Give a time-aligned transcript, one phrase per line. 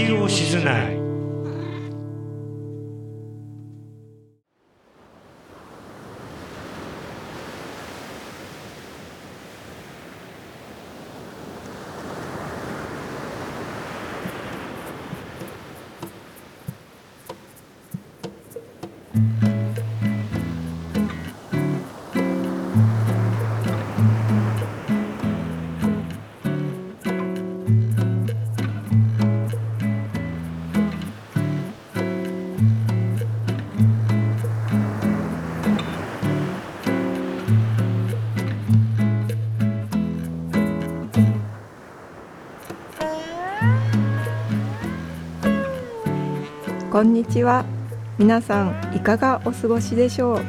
[0.00, 0.99] ディオ静内
[47.00, 47.64] こんにちは。
[48.18, 50.40] 皆さんいかがお過ごしでしょう？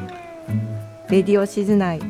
[1.09, 2.01] レディオシズナイ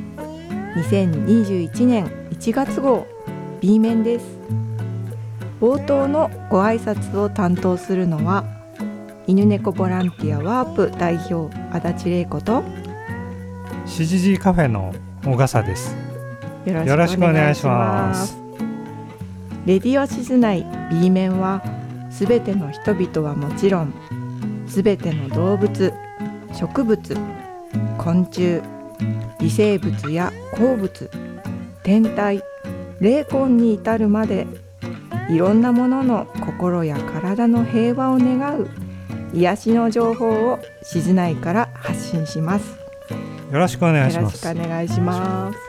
[0.78, 3.06] 2021年1月号
[3.60, 4.26] B 面です。
[5.60, 8.44] 冒頭のご挨拶を担当するのは
[9.28, 12.64] 犬猫ボランティアワープ代表足立玲子と
[13.86, 14.92] しじじカフェの
[15.24, 15.96] 小笠です。
[16.66, 18.36] よろしくお願いします。
[19.68, 21.62] レディオシズナイ B 面は
[22.10, 23.94] すべての人々はもちろん
[24.72, 25.94] すべての動物
[26.58, 27.18] 植物
[27.98, 28.62] 昆虫
[29.42, 31.12] 微生物や鉱物
[31.84, 32.42] 天体
[33.02, 34.48] 霊魂に至るまで
[35.30, 38.70] いろんなものの心や体の平和を願う
[39.34, 42.78] 癒しの情報を静内から発信します。
[43.52, 44.46] よろしくお願いします。
[44.46, 45.60] よろしくお願いします。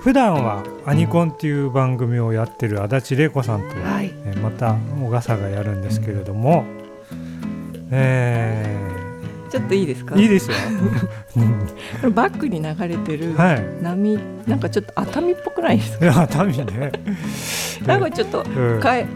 [0.00, 4.12] 普段はアニコンっていう番組をやってる足立玲子さんと、はい。
[4.24, 6.64] えまた小笠がやるんですけれども、
[7.96, 8.80] え
[9.50, 10.14] ちょっといいですか？
[10.16, 10.56] ー、いいですよ。
[12.10, 13.62] バックに流れてるはい。
[13.82, 16.04] 波なんかちょっと熱海っぽくないですか？
[16.06, 16.92] いや、民ね。
[17.86, 19.06] なんかちょっとうん変え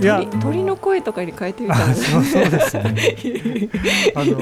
[0.00, 0.16] いや。
[0.18, 3.68] 鳥、鳥の声とかに変えてみたあらそうそうですね。
[4.14, 4.38] あの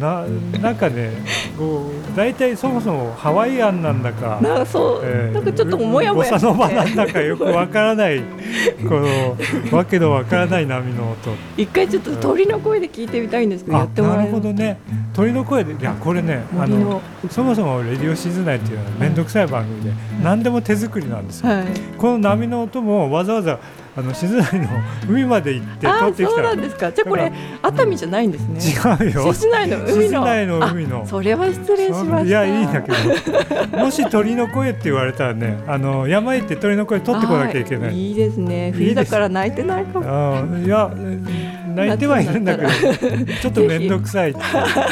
[0.00, 0.24] な
[0.60, 1.10] なんかね、
[1.58, 4.38] こう大体そもそもハワイアンなんだか。
[4.40, 8.20] なんかそう、えーなんかちょっともやもやボサなんだかよくわからない
[8.88, 11.30] このわけのわからない波の音。
[11.56, 14.78] 一回ちょっと鳥の声で聞いてみたいんですけどやってもらえまするほどね。
[15.14, 19.92] 鳥の声でいやこれねあ森ののそもそも「レディオシズナイ」っていうのは面倒くさい番組で
[20.22, 21.50] 何でも手作りなんですよ。
[21.50, 21.64] はい。
[21.98, 23.58] この波の音もわざわざ
[23.94, 24.68] あの静内の
[25.06, 26.92] 海まで行ってあーそう撮ってきたなんですか。
[26.92, 27.30] じゃあこれ
[27.62, 28.58] 熱海じゃないんですね。
[29.04, 29.32] 違うよ。
[29.34, 29.92] 静内の海の。
[29.92, 31.02] 静内の海の。
[31.02, 32.22] あそれは失礼しました。
[32.22, 32.96] いやいいんだけど。
[33.84, 37.86] もし鳥の声って言われたらねあの山行って鳥の声取ってこなきゃいけない。
[37.88, 38.72] はいいいですね。
[38.74, 40.56] 冬だから泣いてないかも。
[40.56, 40.90] いや
[41.74, 44.34] 泣いてはいるんだけどちょっと面倒くさい。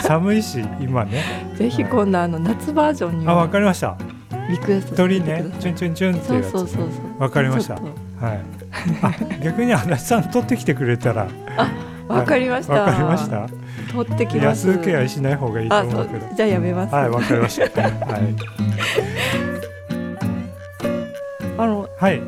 [0.02, 1.24] 寒いし今ね。
[1.56, 3.96] ぜひ今度あの夏バージョンにあわもかりました。
[4.50, 6.86] リクエスト鳥ねチュンチュンチュンってそいうそうそうそう。
[7.18, 7.78] わかりました
[8.20, 8.40] はい。
[9.02, 11.26] あ逆に足立さん取ってきてくれたら。
[11.26, 12.74] とわかりました。
[12.74, 13.48] わかりました。
[13.92, 14.68] 取ってきます。
[14.68, 16.34] 安請け合いしない方がいいと思うけど。
[16.34, 17.82] じゃあやめます、はいわかりました。
[17.82, 17.90] はい。
[21.56, 22.22] あのはい。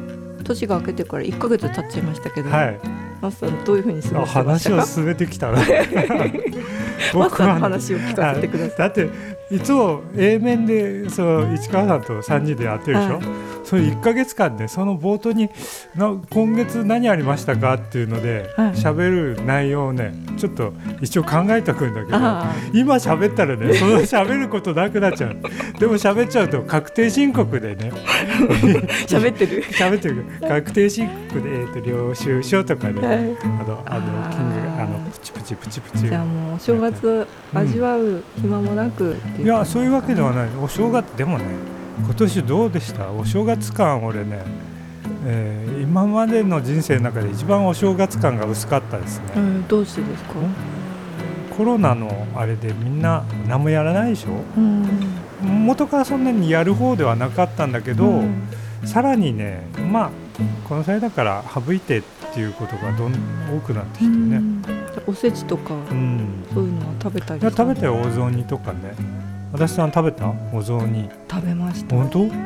[0.45, 2.79] 年が明けてから一ヶ月経っちゃいましたけど、はい。
[3.21, 5.59] マスターどういうふうに過あごしてまし話をたか進めてきたな。
[5.59, 8.79] マスターのね話を聞かせてください。
[8.79, 9.09] だって
[9.53, 13.25] いつも A 面でその市川さんと3人でやってるでしょ、はい。
[13.65, 15.51] それ1か月間でその冒頭に
[15.95, 18.73] な今月何ありましたかっていうのではい。
[18.73, 25.37] 喋、る内容をねちょっと一応考えておくんだけどあ今喋ったらねその喋ることなくなっちゃう。
[25.79, 27.93] でも喋っちゃうと確定申告でね。
[27.93, 27.97] あ
[29.07, 29.65] 喋ってる。
[29.73, 30.25] 喋ってる。
[30.41, 33.17] 確定申告で、えー、と領収書とかね、はい。
[33.17, 36.07] あのあ金額あのプチプチプチプチ。
[36.09, 40.49] じゃあもうお正月味わう暇もなくっていやそういうわけではない。
[40.63, 41.45] お正月でもね
[42.05, 43.11] 今年どうでした？
[43.11, 44.43] お正月感俺ね、
[45.27, 50.35] えー今までの人生の中で一番お正月感が薄かったですね、うん、どうしてですか？
[51.57, 54.31] コロナのあれでみんな何もやらないでしょ？
[54.57, 54.87] うん。
[55.67, 58.49] 元からそんなにやる方ではなかったんだけど、うん。
[58.87, 60.11] さらにねまあ
[60.67, 62.03] この際だから省いてっ
[62.33, 63.13] ていうことがどん
[63.55, 64.63] 多くなってきてうねん。
[64.63, 68.95] じゃあおせちとかうん、そういうのは食べたり食べたたよお雑煮とかね
[69.53, 70.33] 足立さん食べた？
[70.53, 71.09] お雑煮。
[71.31, 71.97] 食べました。
[71.97, 72.19] 本当？
[72.21, 72.37] 食べ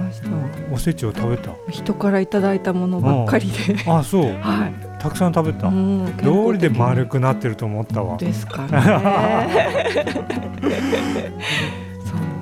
[0.00, 0.28] ました。
[0.72, 1.52] おせちを食べた？
[1.70, 3.76] 人からいただいたものばっかりで。
[3.90, 4.24] あそう。
[4.40, 4.72] はい。
[5.00, 8.18] たくさん食べた、うんどうりで丸るくなってると思ったわ。
[8.18, 8.68] ですかね。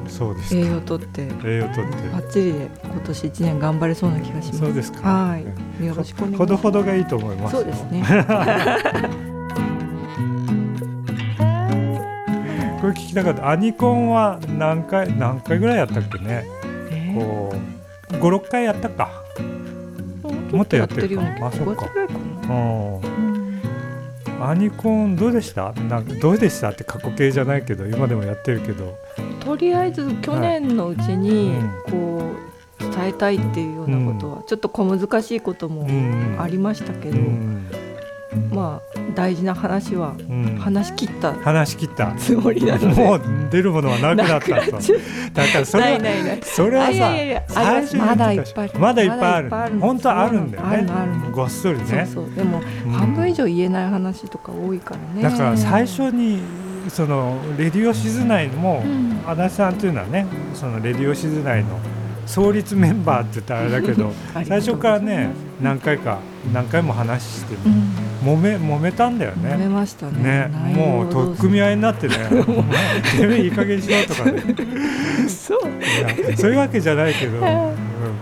[0.08, 1.28] そうです そう栄か養とって。
[1.44, 1.80] 栄養とって。
[2.12, 4.58] バッチリで今年一年頑張れそうな気がします。
[4.58, 5.08] そうですか。
[5.08, 5.84] はい。
[5.86, 6.38] よろしくお願いします。
[6.38, 8.02] ほどほどがいいと思いますそうですね
[12.88, 13.48] れ聞きたかった。
[13.50, 16.44] アニコンは何回何回ぐらいやったっけね。
[16.90, 17.18] えー。
[17.18, 17.54] こ
[18.10, 19.10] う56回やったか。
[20.52, 21.86] もっとやってるかあそっか。
[21.86, 22.54] 5月ぐらいかな。
[22.54, 23.00] うん。
[23.00, 23.38] うん
[24.40, 25.72] アニコンどうでした？
[25.72, 28.96] なんかどうでしたって過去形じゃないけど今でもやってるけど。
[29.40, 31.70] とりあえず去年のうちにうん。
[31.90, 32.22] こ
[32.80, 37.66] う伝えたいっていうようなことはちょっと小難しいこともうんありましたけうど、ん。
[38.52, 40.58] まあ大事な話はうん。
[40.60, 42.12] 話し切った話し切った。
[42.12, 43.02] つもりなので。
[43.02, 43.20] もう
[43.50, 44.78] 出るものはなくなったと。
[45.32, 46.92] だからそれなはそれは
[47.48, 48.78] さまだい言っぱいある。
[48.78, 50.86] まだいっぱいある本当はあるんだよね。
[51.32, 52.06] ごっそりね。
[52.36, 52.92] でもうん。
[52.92, 55.22] 半分以上言えない話とか多いからね。
[55.22, 56.40] だから最初に
[56.86, 59.18] そのレディオシズ内もうん。
[59.26, 61.80] 足立さんというのはねそのレディオシズ内の
[62.28, 64.12] 創立メンバーって言ったらあれだけど
[64.46, 65.30] 最初からね
[65.62, 66.18] 何回か
[66.52, 67.90] 何回も話してうん。
[68.22, 69.68] 揉め揉めたんだよ揉めね。
[69.68, 70.48] ましたね。
[70.48, 72.14] ね、もう取っ組み合いになってね、
[73.16, 74.42] てめえいい加減にしろとかね、
[75.28, 75.60] そう。
[75.68, 77.42] いやそういうわけじゃないけど、 うん。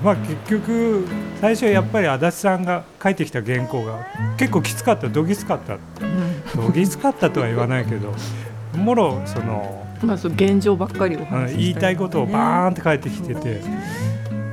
[0.05, 1.07] まあ結局
[1.41, 4.07] 最初やっぱり足立さんが書いてきた原稿が
[4.37, 6.67] 結構きつかった、どぎつかった、うん。
[6.67, 8.15] どぎつかったとは言わないけど、
[8.79, 13.61] もろそのまあそう現状ばっかりおうん話し言いたいことをバーンって書いてきてて、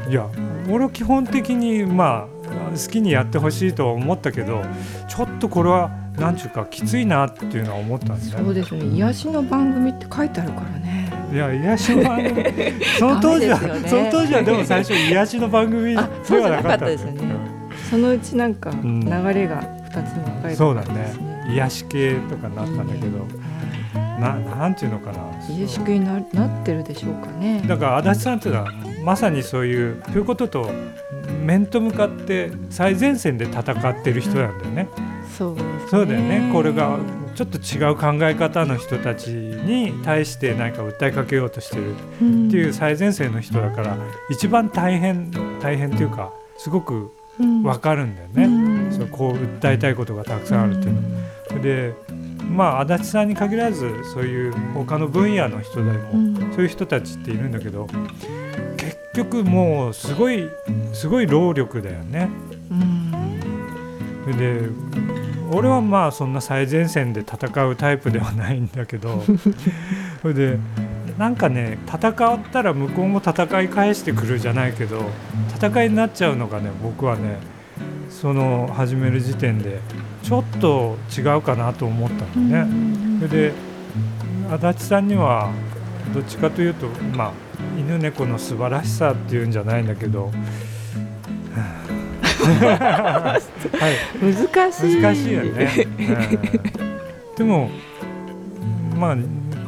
[0.09, 0.29] いや
[0.69, 4.61] 俺は基本的にまあ好きにやってほしいとは思ったけど
[5.07, 8.37] ちょっとこれはなんちゅうかきついなっていうのは思ったんですね。
[8.37, 8.85] そうですね。
[8.95, 11.11] 癒しの番組って書いてあるからね。
[11.33, 12.43] いや癒しの番組
[12.99, 13.87] その当時は、ね。
[13.87, 15.95] その当時はでも最初癒しの番組
[16.29, 17.21] ではなかったですよね。
[17.89, 18.99] そのうちなんかん。
[18.99, 21.13] 流れが2つに分かれてそうだね。
[21.49, 23.42] 癒し系とかになったんだけど
[23.93, 25.19] ななんていうのかな。
[25.49, 27.61] 癒し系にななってるでしょうかね。
[27.67, 28.71] だから足立さんっていうのは
[29.03, 30.71] まさにそういうそういうことと
[31.43, 34.87] 面と向かって最前線で戦ってる人なんだよね。
[35.37, 35.71] そうですね。
[35.89, 36.49] そうだよね。
[36.53, 36.97] これが
[37.35, 43.97] ちょっと違う考え方の人たちに対して何か訴えかけようとしてるっていう最前線の人だから
[44.29, 47.11] 一番大変大変っていうかすごく
[47.63, 48.47] わかるんだよね。
[48.47, 51.61] ねそうこう訴えたいことがたくさんあるっていうの。
[51.61, 51.93] で
[52.49, 56.11] まあ足立さんに限らずそういう他の分野の人でも
[56.53, 57.87] そういう人たちっているんだけど
[58.77, 60.49] 結局もうすごい
[60.93, 62.29] すごい労力だよね。
[64.23, 64.69] それで
[65.51, 69.23] 俺はまあそんな最前線で戦うタイプではないんだけど
[70.21, 70.57] それ で
[71.17, 75.03] なんかね戦ったら向こうも戦い返してくるじゃないけど
[75.55, 77.37] 戦いになっちゃうのがね僕はね
[78.09, 79.79] その始める時点で
[80.21, 82.65] ちょっと違うかなと思ったのね。
[83.19, 83.53] それで
[84.51, 85.51] 足立さんには
[86.13, 87.31] どっちかというとまあ
[87.77, 90.31] 犬猫の素晴らしさっていうんじゃないんだけど。
[92.43, 95.01] は い難しい。
[95.01, 97.37] 難しいよね、うん。
[97.37, 97.69] でも
[98.99, 99.17] まあ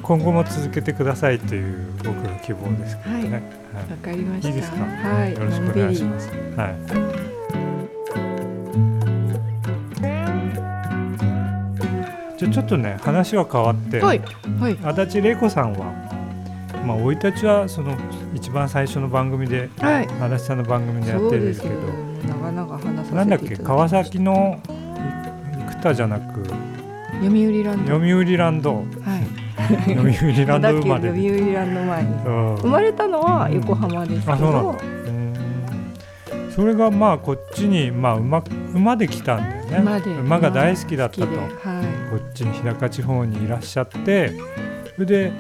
[0.02, 3.42] 今後も続けてくださいという僕の希望ですけどね、
[3.74, 4.50] わはかりました。
[4.50, 5.34] いいいですか、はい。
[5.34, 6.30] よろしくお願いします。
[6.56, 6.68] は
[7.22, 7.25] い
[12.46, 14.22] じゃあちょっとね話は変わって、はい
[14.60, 14.78] はい。
[14.84, 15.86] 足立玲子さんは
[16.86, 17.98] まあ生い立ちはその
[18.34, 20.08] 一番最初の番組ではい。
[20.22, 21.88] 足立さんの番組でやってるけですよど
[22.28, 26.44] 長々話さなんだっけ川崎の生田じゃなく
[27.22, 27.94] 読売ランド。
[27.94, 28.76] 読売ランド。
[28.76, 28.86] はい。
[29.96, 31.10] 読売ランド生まれ。
[31.10, 32.56] 読売ランド前にうん。
[32.58, 34.52] 生まれたのは横浜ですけど。
[34.52, 34.74] だう
[35.12, 35.34] ん。
[36.50, 40.02] それがまあこっちにまあ馬馬で来たんだよね。
[40.22, 41.28] 馬が大好きだったと。
[41.28, 44.32] はいこっちに日高地方にいらっしゃって
[44.94, 45.34] それで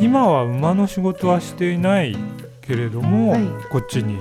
[0.00, 2.16] 今は馬の仕事はしていない
[2.60, 3.42] けれども、はい。
[3.70, 4.18] こっちに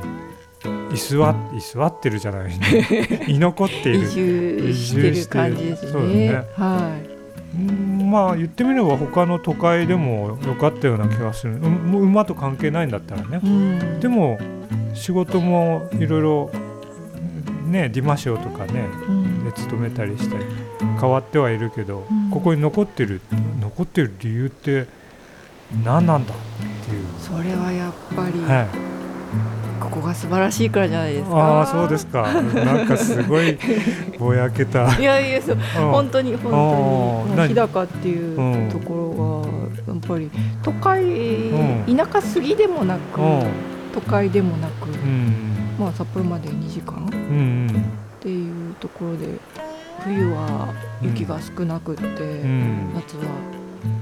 [0.93, 3.99] 居座居座ってるじゃないね 居残っている。
[3.99, 6.43] 移住してる感じですそうだね。
[8.05, 13.39] まあ言ってみれば他の都会でもよかったような気がする、馬と関係ないんだったらね。
[13.41, 13.99] い、うん。
[13.99, 14.37] でも
[14.93, 16.51] 仕事もいろいろ
[17.71, 19.43] ねディマシオとかねうん。
[19.45, 20.45] で勤めたりしたり
[20.99, 22.29] 変わってはいるけど、うん。
[22.29, 23.21] ここに残ってる
[23.59, 24.87] 残ってる理由って
[25.83, 26.37] 何なんだっ
[26.85, 28.67] ていう、それはやっぱりはい、
[29.79, 31.37] ここが素晴らしいからじゃないですか。
[31.37, 32.23] ああそうですか。
[32.33, 33.57] なんかすごい
[34.19, 35.91] ぼやけた、いやいやそううん。
[35.91, 38.69] 本当に本当に日高っていううん。
[38.69, 39.45] とこ
[39.87, 40.29] ろがやっぱり
[40.61, 41.97] 都会、ん。
[41.97, 43.43] 田舎すぎでもなく、うん。
[43.93, 47.05] 都会でもなく、うんまあ札幌まで2時間？
[47.05, 47.67] っうん。
[48.19, 49.27] ていうところで
[50.03, 52.93] 冬は雪が少なくって、うん。
[52.93, 53.23] 夏は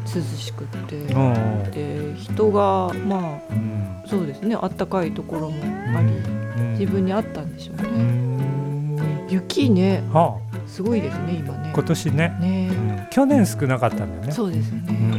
[0.05, 4.03] 涼しくって、うんで人がまあうん。
[4.07, 5.55] そうですねあったかいところも
[5.97, 6.71] あり、うん。
[6.79, 9.27] 自分に合ったんでしょううね、ん。
[9.29, 11.69] 雪ねはすごいですね今ね。
[11.69, 12.69] あ今年ね、ね。
[12.71, 12.73] う
[13.03, 13.07] ん。
[13.09, 14.31] 去年少なかったんだよね。
[14.31, 14.85] そうですうん。
[15.11, 15.17] ね、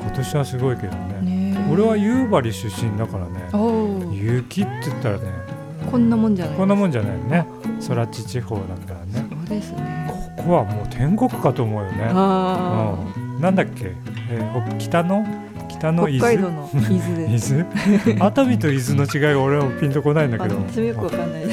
[0.00, 1.52] 今年はすごいけどね。
[1.52, 1.66] ね。
[1.72, 3.48] 俺は夕張出身だからね。
[4.12, 5.41] 雪って言ったらね
[5.90, 7.46] こんなもんじゃないこんなもんじゃないね。
[7.86, 9.26] 空知地方だからね。
[9.48, 10.06] そうですね。
[10.36, 13.92] ここはもう天国かと思うよね、あうん、なんだっけ、
[14.30, 15.24] えーお北の？
[15.68, 16.36] 北あの伊豆？
[16.36, 17.54] 北海道の伊豆伊です。
[18.06, 18.14] 豆？
[18.26, 21.42] 熱海と伊豆の違いが俺はピンとこないんだあけど私もよくわかんない。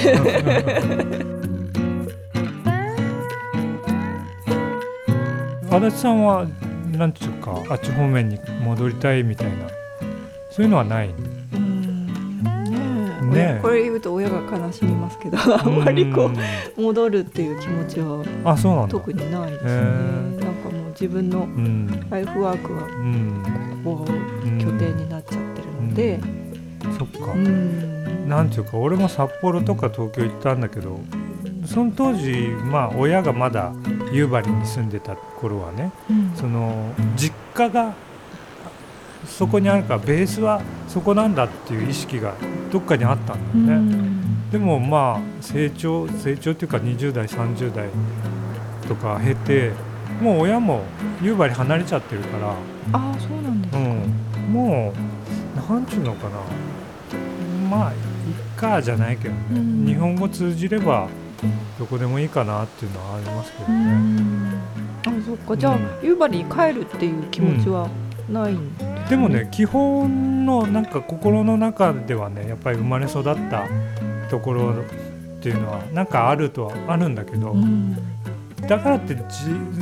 [5.72, 6.48] 足立さんは
[6.92, 9.68] なんていうかあっち方面に戻りたいみたいな。
[10.50, 11.29] そういうのはないうん
[13.30, 13.60] ね。
[13.62, 16.30] これ言うと親が悲しみますけどあんまりこ
[16.78, 18.92] う戻るっていう気持ちはうんあそうなんだ。
[18.92, 22.08] 特にないですね、へなんかもう自分のうん。
[22.10, 23.44] ライフワークはうん。
[23.84, 24.06] ここ
[24.60, 26.20] 拠点になっちゃってるので、
[26.98, 28.28] そっか、うん。
[28.28, 31.00] なんていうか俺も札幌とか東京行ったんだけど
[31.66, 32.32] その当時
[32.66, 33.74] まあ親がまだ
[34.12, 36.32] 夕張に住んでた頃はねうん。
[36.36, 37.94] その実家が
[39.26, 42.34] そこにあるからベースはそこなんだっていう意識が
[42.72, 44.10] どっかにあったんだよね、
[44.52, 47.90] でもまあ成長成長っていうか20代30代
[48.88, 49.72] とか経て
[50.22, 50.84] もう親も
[51.22, 52.56] 夕張離れちゃってるから、あ
[52.94, 54.94] あそうなんですか、うん、も
[55.58, 56.40] うなんちゅうのかな。
[57.70, 57.98] まあいっ
[58.58, 59.86] かじゃないけどね、うん。
[59.86, 61.08] 日本語通じれば
[61.78, 63.84] どこでもいいかなっていうのはありますけどうね。
[63.94, 64.62] ん。
[65.06, 65.56] あそっか。
[65.56, 66.08] じゃあ、うん。
[66.08, 67.88] 夕張に帰るっていう気持ちは
[68.32, 68.54] ない。
[68.54, 68.76] ん
[69.10, 73.68] でもね基本のなんか心の中ではねやっぱり生まれ育った
[74.30, 74.76] ところっ
[75.42, 77.98] ていうのはなんかあるとはあるんだけど、うん。
[78.68, 79.24] だからってじ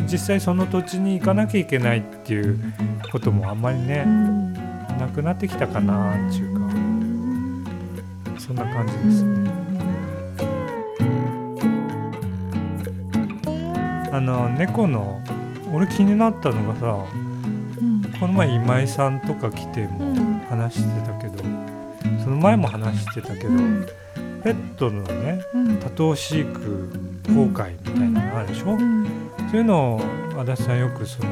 [0.10, 2.58] 実際その土地に行かなきゃいけないっていう
[3.12, 4.54] こともあんまりねう、ん。
[4.54, 6.62] なくなってきたかなっていうか
[8.40, 9.24] そんな感じうです。
[9.24, 9.30] ね。
[9.32, 9.48] ん。
[14.14, 15.22] あの猫の
[15.74, 17.27] 俺気になったのがさうん
[18.20, 20.40] この前今井さんとか来てもうん。
[20.50, 21.44] 話してたけど
[22.24, 23.86] その前も話してたけど、うん。
[24.44, 25.78] ペットのねうん。
[25.78, 26.90] 多頭飼育
[27.28, 29.06] 崩壊みたいなのあるでしょ、うん。
[29.52, 30.02] そういうのを
[30.40, 31.30] 足立さんよくその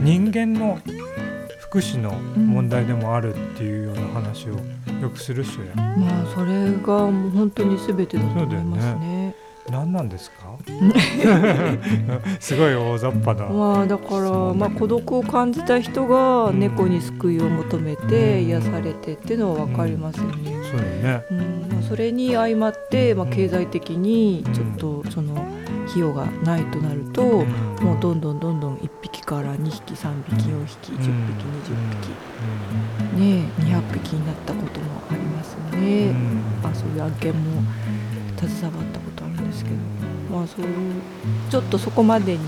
[0.00, 0.78] 人間の
[1.60, 4.50] 福祉の問題でもあるっていうような話を
[5.00, 9.19] よくする人や、まあそれがもう本当に全てだと思いますね。
[9.70, 10.50] 何なんですか？
[12.40, 20.56] すごい大雑把な、まあだからまあ孤独を感じた人が猫に救いを求めて癒されてっていうのは分かりますよね。
[20.70, 21.24] そうだよね。
[21.30, 21.38] うん。
[21.72, 25.34] まあ、それに相まって、まあ、経済的にちょっとその
[25.88, 27.46] 費用がないとなると、うん。
[27.84, 31.12] もうどんどんどんどん1匹から2匹3匹4匹10匹20
[33.16, 36.10] 匹、ねえ200匹になったこともありますうんね。
[36.10, 36.16] うん。
[36.62, 37.38] まあ、そういう案件も
[38.38, 38.99] 携わった
[39.60, 39.76] ですけど、
[40.36, 40.94] まあ、そういう
[41.50, 42.38] ちょっとそこまでに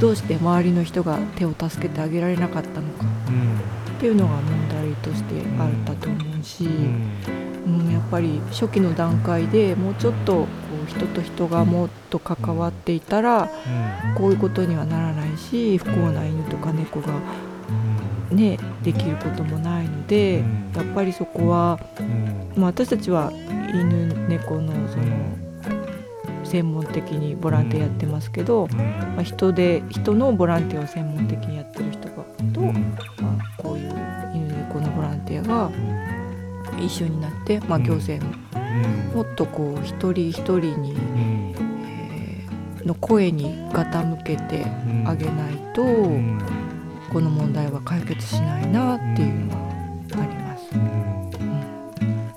[0.00, 3.54] どうして周りの人が手を助けてあげられなかったのかうん。
[3.96, 7.80] っていうのが問題としてあったと思うし、うん。
[7.80, 10.46] うん、やっぱり初期の段階でもうちょっとこ
[10.86, 13.48] う人と人がもっと関わっていたら
[14.18, 17.14] こういうことにはならないし不幸な犬とか猫が
[18.30, 18.36] うん。
[18.36, 20.72] ねできることもないのでうん。
[20.74, 22.52] やっぱりそこは、うん。
[22.60, 23.32] まあ、私たちは
[23.72, 25.43] 犬猫のその
[26.54, 28.78] 専門的にボランティアやってますけど、うん。
[28.78, 32.96] まあ、人で人のボランティアを専門的にやってる人がと、うん。
[33.20, 33.90] まあ、こういう
[34.32, 35.68] 犬猫のボランティアが
[36.80, 37.82] 一緒になって、まあ、うん。
[37.82, 39.16] 行政もうん。
[39.16, 41.54] もっとこう一人一人に、うん。
[41.58, 45.08] えーの声に傾けてうん。
[45.08, 46.38] あげないと、うん。
[47.12, 50.68] この問題は解決しないなっていうのはあります。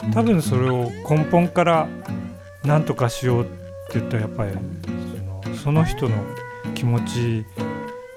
[0.04, 0.12] うん。
[0.12, 1.88] 多分それを根本から
[2.64, 4.52] 何とかしようって言ったらやっぱり
[5.44, 6.16] そのその人の
[6.76, 7.14] 気持ちっ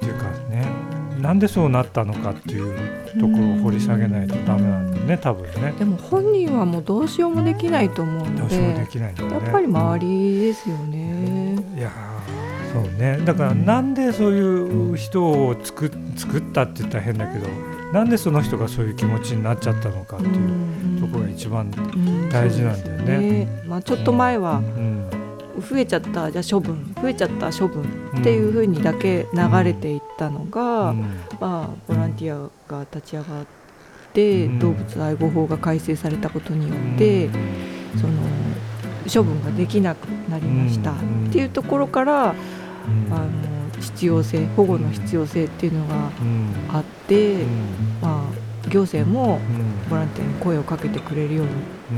[0.01, 0.67] ていうかね
[1.21, 2.75] なんでそうなったのかっていう
[3.21, 5.73] ところを掘り下げないとダメなんだよね多分ね。
[5.79, 9.31] でも本人はもうどうしようもできないと思うのどうしようもでできないね。
[9.31, 11.57] やっぱり周りですよね。
[11.77, 13.19] いやーそうね。
[13.25, 14.41] だからなんでそうい
[14.93, 17.49] う人を作作ったって言ったら変だけど
[17.93, 23.05] なんでその人がそういう気持ちになっちゃったのかっていうところが一番うん大事なんだよね。
[23.05, 25.20] そうですまあ、ちょっと前はうん
[25.61, 27.83] 増えちゃったじゃあ処分増えちゃった処分
[28.19, 31.01] っていうふうにだけ流れていったのが、うん。
[31.41, 33.47] まあ、ボランティアが立ち上がっ
[34.13, 34.59] て、うん。
[34.59, 37.29] 動物愛護法が改正されたことによって、
[38.01, 38.13] その
[39.13, 41.27] 処分ができなくなりました、うん。
[41.29, 42.35] っていうところから、
[42.87, 43.13] うん。
[43.13, 43.29] あの
[43.81, 46.55] 必要性保護の必要性っていうのがうん。
[46.69, 47.49] あって、うん。
[48.03, 48.40] まあ、
[48.71, 49.91] 行政もうん。
[49.91, 51.53] ボランティアに声をかけてくれるように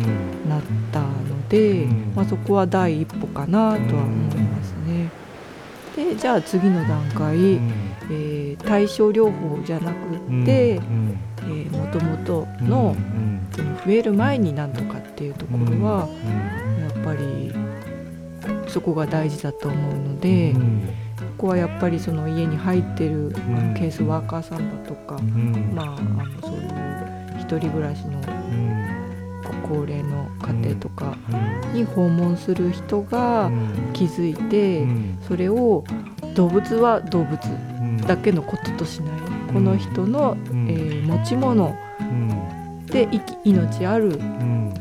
[0.04, 2.12] うんなったので、うん。
[2.16, 5.10] まあ、そこは第一歩かなとは思いますね。
[5.94, 9.96] でじゃあ次の段階、えー対症療法じゃなく
[10.42, 10.80] って
[11.70, 12.96] もともとの
[13.50, 16.08] その増える前になんとかっていうところは、
[16.80, 17.52] やっぱり
[18.68, 20.88] そこが大事だと思うので、うん
[21.38, 23.32] ここはやっぱりその家に入ってるん。
[23.74, 25.72] ケースワーカーさんだとか、うん。
[25.74, 28.20] まあ、あのそういう一人暮らしの
[29.68, 31.74] 高齢の家庭とかうん。
[31.74, 33.50] に訪問する人が
[33.92, 35.18] 気づいて、うん。
[35.26, 35.84] それを
[36.34, 37.38] 動物は動物
[37.80, 37.96] うん。
[37.98, 39.12] だけのこととしない。
[39.52, 40.68] この人の、うん。
[40.70, 42.86] えー持ち物うん。
[42.86, 44.72] で生き命あるうん。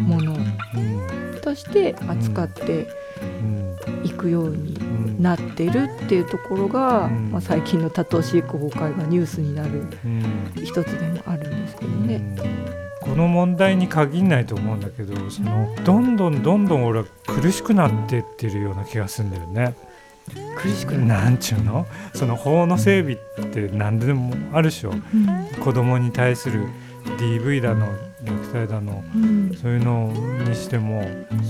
[0.00, 1.40] ものうん。
[1.42, 2.88] として扱って
[3.22, 4.06] うん。
[4.06, 4.87] いくようにうん
[5.18, 7.30] なってるっていうところが、うん。
[7.30, 10.52] まあ、最近の多頭飼育崩壊がニュースになるうん。
[10.64, 12.36] 一つでもあるんですけどね。
[13.00, 19.74] この問題に限らないと思うんだけどそのどんどんどんどん俺は苦しくなってってるような気がするんだよね。
[20.56, 21.86] 苦しくななんちゅうの？
[22.14, 23.18] その法の整備っ
[23.50, 24.90] て何でもあるでしょ。
[24.90, 25.00] うん。
[25.64, 26.66] 子供に対する
[27.18, 27.88] DV だの
[28.28, 30.12] 虐待だのうんそういうの
[30.48, 31.02] にしても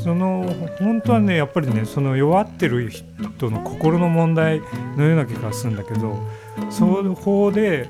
[0.05, 0.45] その
[0.79, 4.61] 本当はねやっぱりねその弱ってる人の心の問題
[4.97, 6.17] のような気がするんだけど
[6.71, 7.89] そういう法で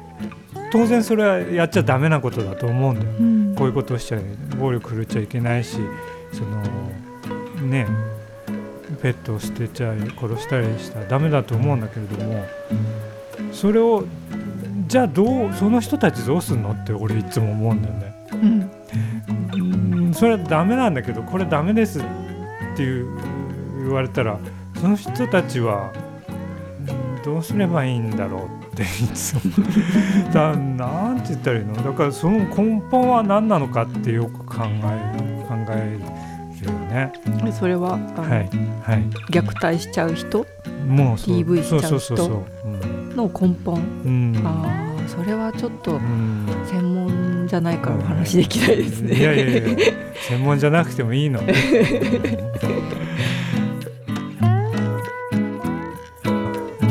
[0.70, 3.10] 当然それはやっちゃダメなことだと思うんだよ。
[3.20, 4.20] うんこういうことをしちゃ
[4.56, 5.78] 暴力振るっちゃいけないし
[6.32, 6.62] その
[7.66, 7.88] ね
[9.02, 12.44] ペットを捨てちゃい殺したりしたらダメだと思うんだけれども
[13.52, 14.04] それを
[14.86, 18.07] じゃあどうその人たちどうすんのって俺いつも思うんだよね。
[18.32, 18.70] うん。
[19.52, 19.56] う
[20.10, 22.02] んそれはダメなんだけどこれダメですっ
[22.76, 23.08] ていう
[23.80, 24.38] 言われたら
[24.80, 25.92] その人たちは
[26.88, 29.40] うんどうすればいいんだろうっていつも。
[30.32, 31.74] だなんて言ったらいいの？
[31.74, 35.98] だからその根本は何なのかってよく考える考え
[36.62, 37.12] るよね。
[37.44, 38.00] でそれははい。
[38.82, 39.02] はい。
[39.30, 40.46] 虐待しちゃう人
[40.88, 42.44] もうそう DV しちゃう人
[43.14, 46.46] の根本、うん、うんああそれはちょっとうん。
[46.66, 46.77] 専
[47.48, 49.16] 門じゃないからお話できないですね。
[49.16, 49.62] いやいやいや
[50.28, 51.40] 専門じゃなくてもいいの。
[51.40, 51.42] ち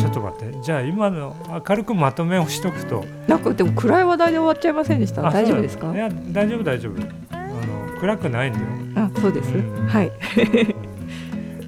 [0.05, 1.35] ょっと待ってじゃあ今の
[1.67, 5.27] 明るくまとめをしとくとなんかでも暗い話題で終わっちゃいませんでした？
[5.27, 5.93] あ大丈夫ですか？
[5.93, 5.97] い？
[5.97, 6.93] や大丈夫大丈夫
[7.31, 9.53] あの暗くないんだよあ、そうです。
[9.53, 10.11] うんはい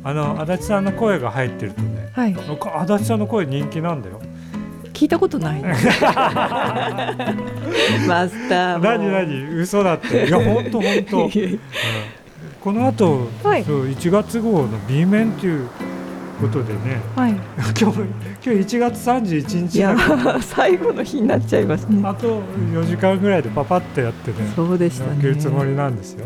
[0.01, 2.33] あの足立さんの声が入ってるとねはい。
[2.33, 4.21] 足立さんの声人気なんだよ
[4.99, 5.61] 聞いたことない。
[5.63, 5.71] マ
[8.27, 8.83] スターも。
[8.83, 9.45] 何何？
[9.61, 10.27] 嘘だって。
[10.27, 11.31] いや本当本当、うん。
[12.59, 13.63] この後、はい。
[13.63, 15.69] そう1月号の B 面っていう
[16.41, 16.99] ことでね。
[17.15, 17.31] はい。
[17.79, 18.07] 今日今
[18.43, 20.09] 日1月31いや日。
[20.09, 22.01] だから最後の日になっちゃいますね。
[22.03, 22.41] あと
[22.73, 24.37] 4時間ぐらいでパパってやってね。
[24.53, 25.69] そうでした開けるつもね。
[25.69, 26.25] りなんですよ。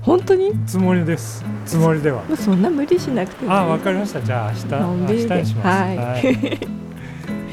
[0.00, 0.54] 本当に？
[0.66, 1.44] つもりです。
[1.66, 2.22] つもりでは。
[2.26, 3.52] まあそんな無理しなくても。
[3.52, 4.22] あわかりました。
[4.22, 5.68] じゃあ明日明日にします。
[5.68, 6.78] はい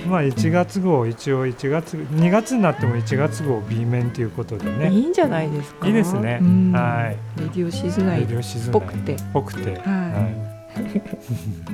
[0.07, 4.89] まあ1月号一応1月2月になっても1月号 B 面ということでね。
[4.91, 5.87] いいんじゃないですか？
[5.87, 6.39] いいですね。
[6.41, 6.71] うん。
[6.71, 7.39] はい。
[7.41, 8.27] レディオシズナイっ
[8.71, 9.15] ぽくて。
[9.33, 10.29] ぽくて、は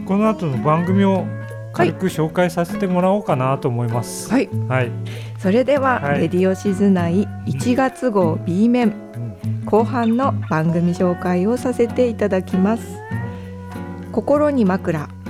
[0.04, 0.06] い。
[0.06, 1.26] この後の番組を
[1.74, 4.30] 軽く紹介させてもらおうかなと思います。
[4.32, 4.50] はい。
[4.67, 4.91] はい。
[5.39, 6.22] それでは、はい。
[6.22, 8.94] レディオシズナイ1月号 B 面。
[9.44, 9.65] うん。
[9.65, 12.84] 後半の番組紹介をさせていただきます。
[14.12, 15.00] 心に枕。
[15.02, 15.21] うん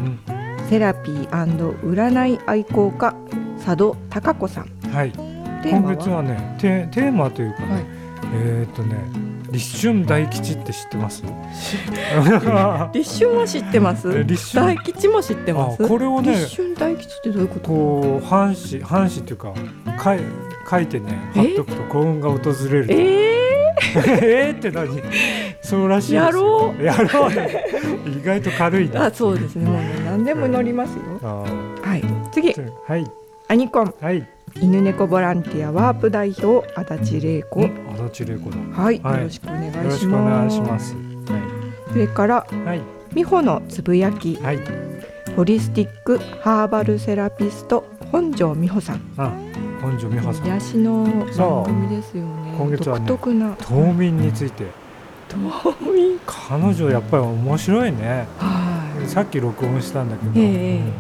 [0.72, 1.28] セラピー
[1.84, 3.14] 占い愛好家
[3.58, 4.70] 佐渡貴子さん。
[4.90, 5.12] はい。
[5.70, 7.86] 今月はねテテーマというかね、はい。
[8.34, 8.96] えーっとね
[9.52, 11.24] 立春大吉って知ってます？
[12.94, 14.18] 立春は知ってます？
[14.18, 14.78] え立春。
[14.78, 15.84] 大吉も知ってます？
[15.84, 17.68] あこれをね立春大吉ってどういうこと？
[17.68, 19.54] こう半紙半紙っていうか
[20.02, 20.20] 書い
[20.70, 22.38] 書いてね貼っとくと幸運が訪
[22.72, 22.86] れる。
[22.90, 23.41] え
[24.22, 25.02] えーって何？
[25.62, 26.24] そうらしいですよ。
[26.24, 26.84] やろう。
[26.84, 27.64] やろうね。
[28.22, 28.90] 意外と軽い。
[28.96, 31.44] あそうですねもうね何でも乗りますよあ
[31.88, 33.06] はい次ーはい
[33.48, 34.28] アニコンはい。
[34.62, 37.62] 犬猫ボランティアワープ代表足立玲子
[38.12, 38.58] 足立玲子だ。
[38.84, 40.96] はい、はいよろしくお願いしますよろしくお願いします。
[41.92, 42.82] それからはい
[43.14, 44.60] 美穂のつぶやきはい。
[45.36, 49.32] ホリスティックハーバルセラピスト本庄美穂さんあ、
[49.82, 50.46] 本庄美穂さん。
[50.48, 54.66] 癒しの番組ですよね今月はね独特な冬眠について。
[55.30, 55.38] 遠
[55.96, 58.28] い彼女やっぱり面白いね。
[58.38, 60.32] はさっき録音したんだけど。
[60.36, 60.92] ええうん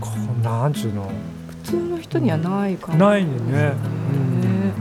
[0.00, 1.04] こうなんちゅうの。
[1.04, 1.06] い
[1.48, 3.30] 普通の人にはないかもないね。
[3.30, 4.40] うん。
[4.40, 4.72] ね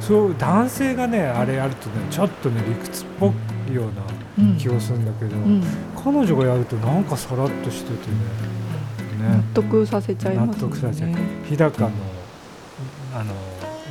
[0.00, 3.32] そう男性がねあれやるとねちょっとね理屈っぽ
[3.70, 3.90] いような
[4.38, 5.62] うん気がするんだけど、うん
[5.96, 9.28] 彼女がやるとなんかさらっとしててね。
[9.28, 9.36] ね。
[9.36, 11.16] 納得させちゃいます納得させちゃうね
[11.48, 11.90] 日高の
[13.18, 13.32] あの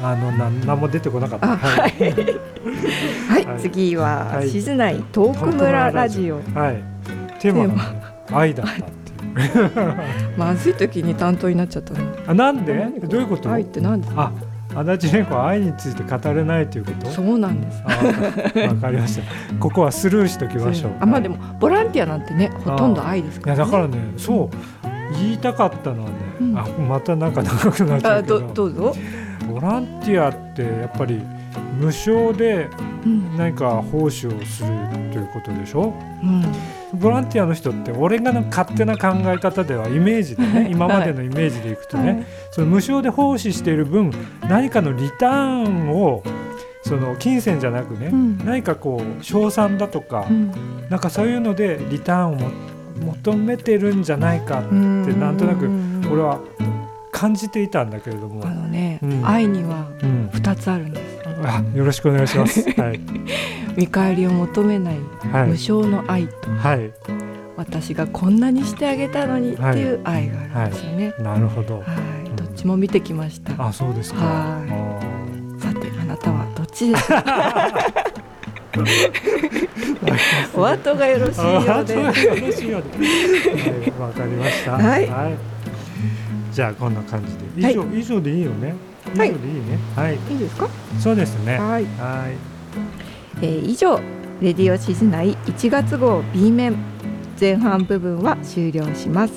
[0.03, 1.53] あのな何も出てこなかった。
[1.53, 1.91] あはい。
[1.91, 4.49] はい、はい次は、はい。
[4.49, 6.35] 静内トーク村ラジオ。
[6.53, 6.83] はい。
[7.39, 10.37] テーマが、ね、愛だったっていう。
[10.37, 11.99] まずい時に担当になっちゃったの。
[12.27, 12.73] あなんで？
[13.07, 13.49] どういうこと？
[13.51, 14.07] 愛って何で？
[14.07, 14.31] すか
[14.75, 17.07] あ足立蓮子は愛について語れないということ？
[17.09, 17.81] そうなんです。
[18.67, 19.23] わかりました。
[19.59, 20.91] ここはスルーしときましょう。
[20.99, 24.49] あまあでもボランティアなんてねほとんど愛ですいから、ね、やだからねそう。
[25.17, 26.24] 言いたかったのはね、うん
[26.55, 28.39] あまたなんか長くなっちゃあうけど。
[28.39, 28.95] どどうぞ、
[29.47, 31.21] ボランティアってやっぱり
[31.79, 32.69] 無償で
[33.05, 33.37] うん。
[33.37, 34.69] 何か奉仕をする
[35.11, 35.93] ということでしょ？
[36.23, 42.25] うん、ボランティアの人って俺がの勝手な考え方ではイメージでね今までのイメージでいくとね、はい。
[42.51, 44.11] その無償で奉仕している分
[44.47, 46.23] 何かのリターンを
[46.83, 48.37] その金銭じゃなくね、うん。
[48.45, 50.51] 何かこう賞賛だとか、うん。
[50.89, 52.49] なんかそういうのでリターンをも
[52.95, 55.67] 求めてるんじゃないかってなんとなく
[56.11, 56.39] 俺は
[57.11, 58.45] 感じていたんだけれども。
[58.45, 59.25] あ、のね、うん。
[59.27, 61.15] 愛にはうん、二つあるんです。
[61.43, 62.61] あよろしくお願いします。
[62.79, 62.99] はい、
[63.75, 64.95] 見返りを求めない
[65.31, 65.47] はい。
[65.47, 66.91] 無償の愛と、はい、
[67.57, 71.75] 私がこんなにしてあげたのにっていう愛があるんですよね、なるほど。
[71.77, 71.85] はい。
[72.35, 73.53] どっちも見てきました。
[73.67, 74.25] あ、そうですか。
[74.25, 74.71] はい。
[74.71, 74.99] あ
[75.59, 77.23] さてあなたはどっちですか？
[80.53, 81.95] お後がよろしいようで。
[83.99, 84.73] わかりました。
[84.73, 85.54] はい
[86.55, 87.69] じゃあこんな感じで。
[87.69, 88.73] 以上、以上でいいよね。
[89.13, 89.77] 以上はいでいいね。
[89.93, 90.69] はい、いいですか？
[91.01, 91.59] そうですね。
[91.59, 92.33] はい、はい。
[93.41, 93.99] えー以上
[94.41, 96.77] レディオシズナイ1月号 B 面
[97.39, 99.33] 前半部分は終了します。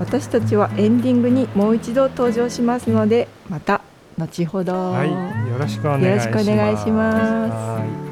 [0.00, 3.80] 私たちはエンディングにもう一度登場しますのでまた
[4.18, 8.05] 後ほど、はい、よろしくお願いします。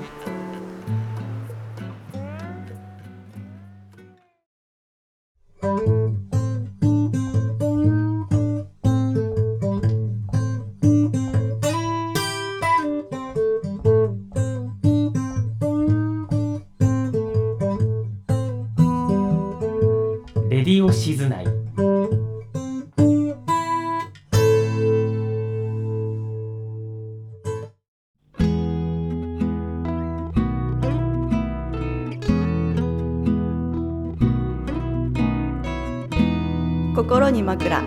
[37.45, 37.83] 枕。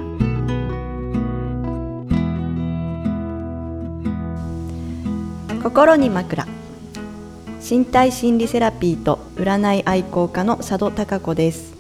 [5.64, 6.48] 心に枕。
[7.70, 11.76] 身体心理セラピーと占い愛好家の佐渡貴子です。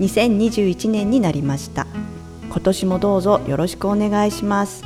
[0.00, 1.86] 2021年になりました。
[2.48, 4.84] 今年もどうぞよろしくお願いします。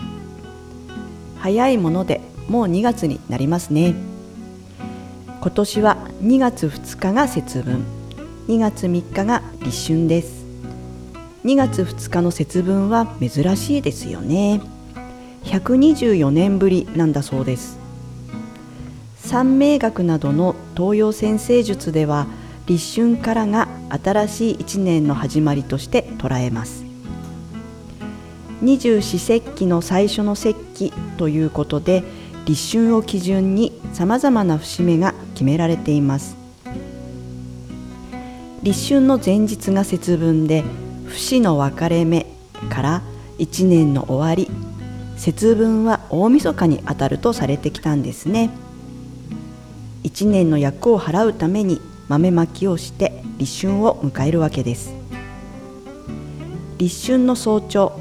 [1.39, 3.95] 早いものでもう2月になりますね。
[5.41, 7.85] 今年は2月2日が節分。
[8.49, 10.42] 2月3日が立春です。
[11.45, 14.61] 2月2日の節分は珍しいですよね。
[15.43, 17.81] 124年ぶりなんだそうです。
[19.17, 22.29] 三名学などの東洋占星術では
[22.67, 26.85] 立春からが新しい一年の始まりとして捉えます。
[28.61, 32.05] 二十四節気の最初の節気ということで
[32.45, 36.37] 立春を基準にさまざまな節目が決められています。
[38.63, 40.63] 立春の前日が節分で
[41.13, 42.27] 節の分かれ目
[42.71, 43.03] から
[43.39, 44.51] 一年の終わり
[45.17, 48.51] 節分は大晦日にあたるとされてきたんですね。
[50.03, 54.95] 一年の厄を払うために豆まきをして立春を迎えるわけです。
[56.79, 58.01] 立春の早朝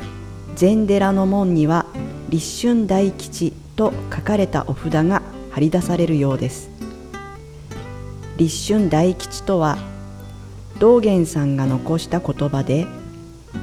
[0.55, 1.85] 禅寺の門には
[2.29, 5.21] 立春大吉と書かれたお札が
[5.51, 6.71] 貼り出されるようです。
[8.37, 9.77] 立春大吉とは
[10.79, 12.87] 道元さんが残した言葉で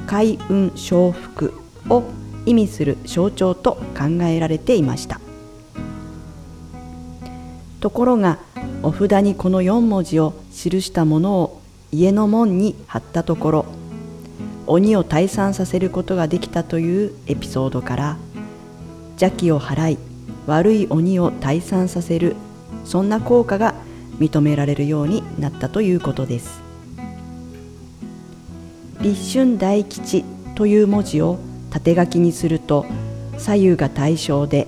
[0.07, 1.53] 開運承福
[1.89, 2.03] を
[2.45, 5.19] 意味する象徴と考えられていました。
[7.79, 8.39] ところが
[8.83, 13.65] お札にこの4文字を記したものを家の門に貼ったところ
[14.67, 18.17] 鬼を退散させることができたというエピソードから
[19.11, 19.97] 邪気を払い
[20.45, 22.35] 悪い鬼を退散させる
[22.85, 23.73] そんな効果が
[24.19, 26.68] 認められるようになったということです。
[29.01, 32.85] 立春大吉という文字を縦書きにすると
[33.37, 34.67] 左右が対称で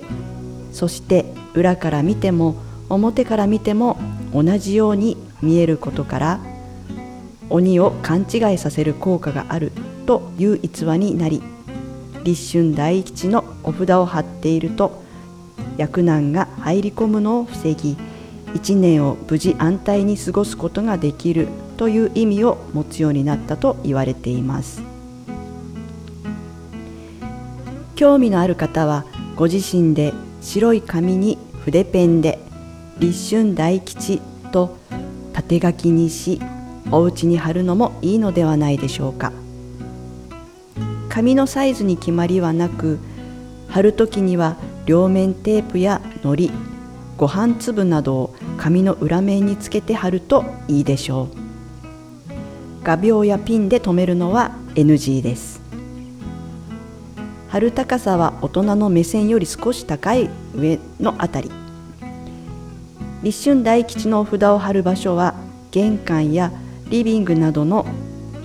[0.71, 2.55] そして裏から見ても
[2.89, 3.97] 表から見ても
[4.33, 6.39] 同じように見えることから
[7.49, 9.73] 鬼を勘違いさせる効果がある
[10.05, 11.41] という逸話になり
[12.23, 15.01] 立春大吉のお札を貼っていると
[15.77, 17.97] 厄難が入り込むのを防ぎ
[18.53, 21.47] 一年を無事安泰に過ごすことができる
[21.81, 24.83] という意味を持つようになったと言われています。
[27.95, 29.03] 興味のある方は
[29.35, 32.37] ご自身で白い紙に筆ペンで
[32.99, 34.77] 立春大吉と
[35.33, 36.39] 縦書きにし
[36.91, 39.31] お家に貼るのもいいのではないでしょうか。
[41.09, 42.99] 紙のサイズに決まりはなく
[43.69, 46.51] 貼る時には両面テープや糊
[47.17, 51.40] ご飯粒などを紙の裏面につけて貼るといいでしょう。
[52.83, 55.61] 画鋲やピンで留めるのは NG です。
[57.47, 61.51] 貼る高さは大人の目線より少し高い上のあたり。
[63.21, 65.35] 立春大吉のお札を貼る場所は
[65.69, 66.51] 玄関や
[66.89, 67.85] リビングなどの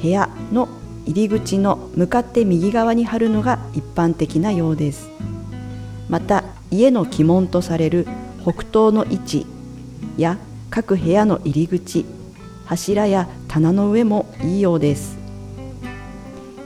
[0.03, 0.68] 部屋の
[1.07, 5.09] 入り口の向かって右側に貼るのが一般的なようです。
[6.11, 8.07] また家の鬼門とされる
[8.42, 9.46] 北東の位置
[10.18, 10.37] や
[10.68, 12.05] 各部屋の入り口
[12.66, 15.16] 柱や棚の上もいいようです。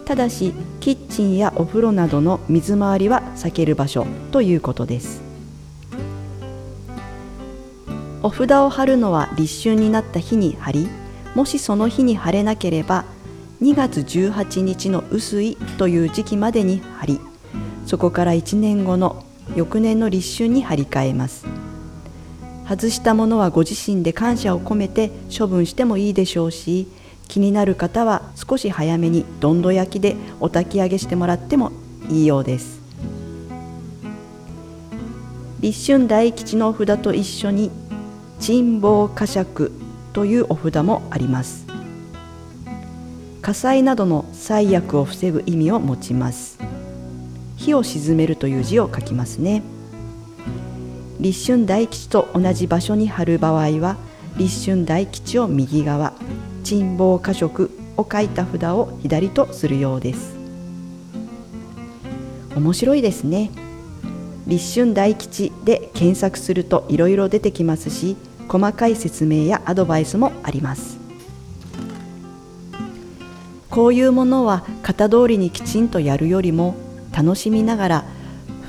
[0.04, 5.22] ただしキッチンやお風呂などの水回りは避ける場所ということです。
[8.24, 10.88] お札を貼るのは立春になった日に貼り
[11.36, 13.04] もしその日に貼れなければ
[13.62, 17.20] 2月18日の薄いという時期までに貼り
[17.86, 19.24] そこから1年後の
[19.54, 21.59] 翌年の立春に貼り替えます。
[22.70, 26.86] 外したものはご自身で感謝を込めて処分してもいいでしょうし
[27.26, 31.72] 気になる方は少し早めにどんど焼きでお焚き上げしてもらっても
[32.08, 32.80] いいようです。
[35.58, 37.72] 立春大吉のお札と一緒に
[38.38, 39.72] 珍宝火釈
[40.12, 41.66] というお札もあります。
[43.42, 46.60] 火災などの災悪を防ぐ意味を持ちます。
[47.56, 49.62] 火を鎮めるという字を書きますね。
[51.20, 53.98] 立春大吉と同じ場所に貼る場合は
[54.38, 56.14] 立春大吉を右側
[56.64, 60.34] 珍宝火食を書いた札を左とするようです。
[62.56, 63.50] 面白いですね。
[64.46, 68.16] 立春大吉で検索するといろいろ出てきますし
[68.48, 70.98] 細かい説明やアドバイスもあります。
[73.68, 76.76] こういうものは型通りにきちんとやるよりも
[77.12, 78.04] 楽しみながら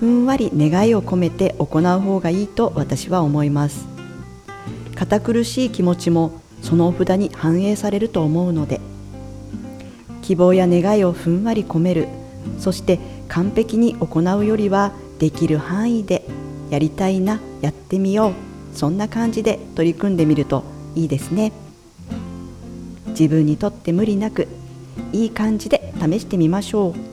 [0.02, 3.86] ふんわり願いを込めて行う方がいいと私は思います。
[4.96, 8.82] 堅苦しい気持ちもそのお札に反映されると思うので
[10.24, 12.08] 希望や願いをふんわり込める
[12.58, 16.26] そして完璧に行うよりはできる範囲で
[16.72, 18.34] やりたいなやってみよう
[18.76, 20.64] そんな感じで取り組んでみると
[20.96, 21.52] いいですね。
[23.10, 24.48] 自分にとって無理なく
[25.14, 27.12] いい感じで試してみましょう。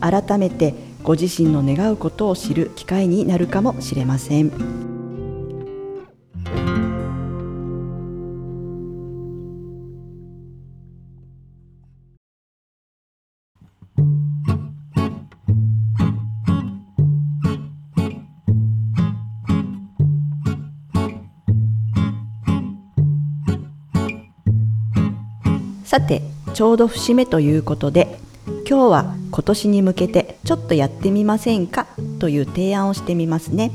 [0.00, 4.52] 改めてご自身の願うことを知る機会になるかもしれません。
[25.84, 26.22] さて
[26.54, 31.86] ちょうど節目ということで今日は今年に向けてちょっとやってみませんか
[32.18, 33.70] という提案をしてみますね。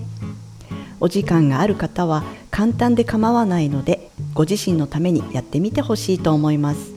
[1.00, 6.92] お時間がある方は簡単で構わないのでご自身のためにやってみてほしいと思います。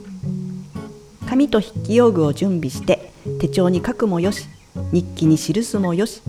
[1.28, 4.48] 紙と筆記用具を準備して手帳に書くもよし
[4.92, 6.22] 日記に記すもよし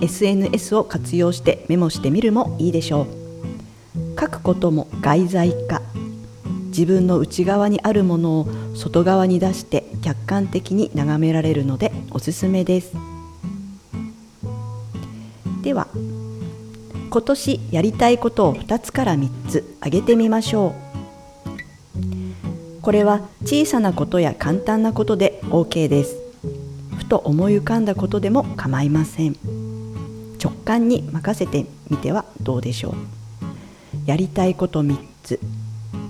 [0.00, 3.20] SNS を活用してメモしてみるもいいでしょう。
[4.18, 5.82] 書くことも外在化。
[6.70, 12.92] 自分の内側にあるものを外側に出して客観的に眺められるのでおすすめです。
[15.62, 15.88] では
[17.10, 20.74] 今年やりたいことを2つから3つ挙げてみましょう。
[22.82, 26.16] これは小さなことや簡単なことで OK です。
[26.96, 29.36] ふと思い浮かんだことでも構いません。
[30.42, 32.94] 直感に任せてみてはどうでしょう。
[34.06, 35.40] やりたいこと3つ。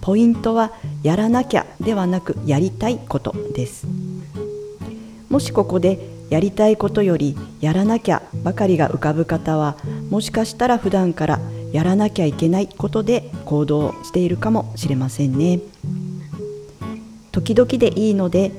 [0.01, 3.87] ポイントはやらなきゃではなくやりたいことです。
[5.29, 9.77] もしここでやりたいことよりやらなきゃばかりが浮かぶ方は
[10.11, 11.41] もしかしたら普段から
[11.73, 15.61] やらなきゃいけないことで行動しているかもしれませんね。
[17.33, 18.53] 時々でいいので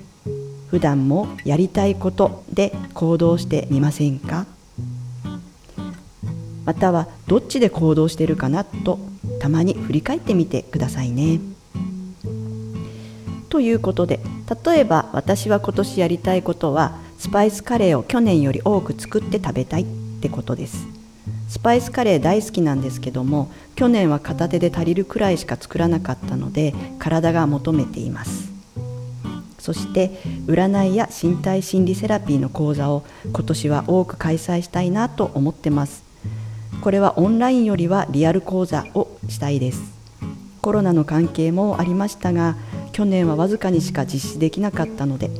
[0.69, 4.45] 普段もやりたいことで行動してみませんか？
[6.63, 8.99] またはどっちで行動してるかなと
[9.41, 11.39] たまに振り返ってみてくださいね。
[13.49, 14.19] ということで
[14.65, 19.86] 例えば私は今年やりたいことはスパイスカレーを去年より多く作って食べたいっ
[20.21, 20.86] てことです。
[21.49, 28.51] スパイスカレー大好きなんですけども去年は片手で足りるくらいしか作らなかったので体が求めています。
[29.58, 30.10] そして
[30.45, 36.11] 占いや身体心理セラピーの講座を今年は多く開催したいなと思ってます。
[36.82, 39.82] これはオンラインよりはリアル講座をしたいです。
[40.62, 42.56] コロナの関係もありましたが
[42.91, 45.32] 去年はわずかにしか実施できなかったので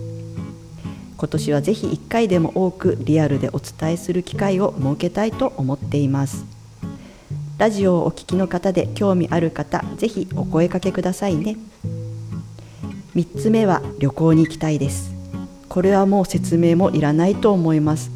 [1.18, 6.46] 今年はぜひ1回でも多くリアルでお伝えする機会を設けたいと思っています。
[7.60, 11.58] ラジオをお聞きの方で興味ある方ぜひお声かけくださいね。
[13.16, 15.14] 3つ目は旅行に行きたいです。
[15.70, 18.10] これはもう説明もいらないと思います。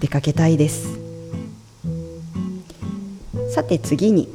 [0.00, 1.01] 出かけたいです。
[3.52, 4.30] さて次に。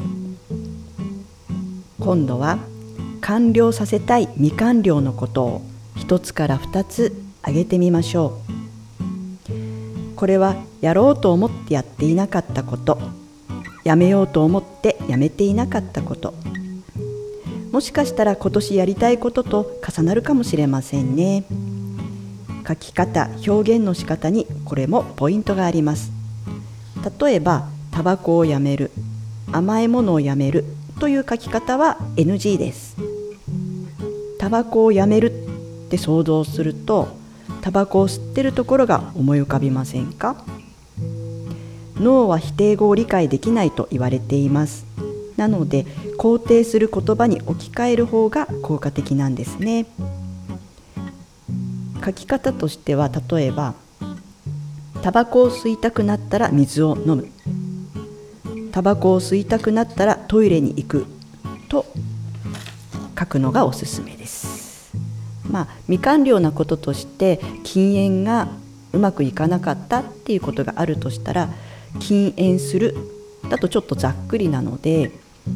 [1.99, 2.59] 今度は
[3.19, 5.61] 完了させたい未完了のことを
[5.95, 8.39] 1つから2つ挙げてみましょ
[9.49, 10.15] う。
[10.15, 12.99] これはやろうと思ってやっていなかったこと。
[13.83, 16.35] やめようと思ってやめていなかったこと。
[17.71, 21.43] もしかしたら今年やりたいことと重なるかもしれませんね。
[22.67, 26.11] 書き方表現の仕方にこれもポイントがあります。
[27.19, 28.91] 例えばタバコをやめる
[29.51, 30.65] 甘いものをやめる
[30.99, 32.95] という書き方は NG です。
[34.39, 37.17] タバコをやめるって想像すると
[37.61, 40.43] タバコを吸ってるところが思い浮かびませんか？
[41.99, 44.85] 脳は否定語を理解できないと言われています。
[45.35, 45.85] なので
[46.17, 49.85] 肯定する言葉に置き換える方が効果的なんですね。
[52.05, 53.73] 書き方としては例えば
[55.01, 57.27] タバコを吸いたくなったら水を飲む。
[58.77, 61.07] タバコを吸いたくなったらトイレに行く。
[61.67, 61.87] と
[63.19, 64.93] 書くのがおすすめです。
[65.49, 68.49] まあ未完了なこととして禁煙が
[68.93, 71.49] うまくいかなかったっていうことがあるとしたら
[71.99, 72.95] 禁煙する
[73.49, 75.09] だとちょっとざっくりなので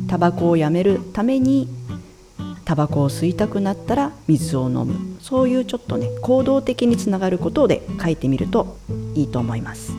[0.07, 1.67] タバコをやめるために
[2.65, 4.95] タバコを吸いたくなったら水を飲む。
[5.21, 8.77] そういうちょっとね行動的につながることで書いてみると
[9.13, 9.93] いいと思います。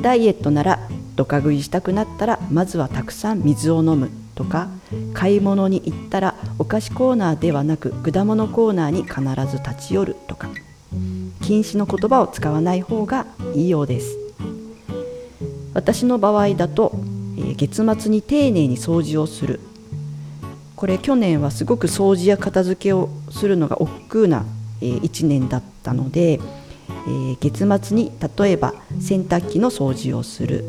[0.00, 0.80] ダイエットなら
[1.16, 4.68] ドカ食いしたくなったらまずはたくさん水を飲むとか
[5.12, 10.48] 買い物に行ったらお菓子コーナーではなく果物コーナーに必ず立ち寄るとか。
[11.44, 14.16] 禁止の言葉を使わない方がいいようです。
[15.74, 16.92] 私の場合だと、
[17.36, 19.60] えー月末に丁寧に掃除をする。
[20.76, 24.44] これ去年はすごく掃除や片付けをするのが億劫な、
[24.80, 26.40] え1年だったので、
[26.88, 30.64] えー月末に例えば洗濯機の掃除をする。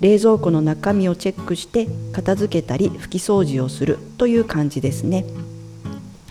[0.00, 5.26] 冷蔵庫の中身をチェックして片付けたり拭き掃除をするという感じですね。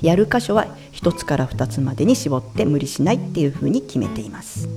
[0.01, 4.67] やる箇所は1つから2つまでに絞って無理しないっていうふうに決めています。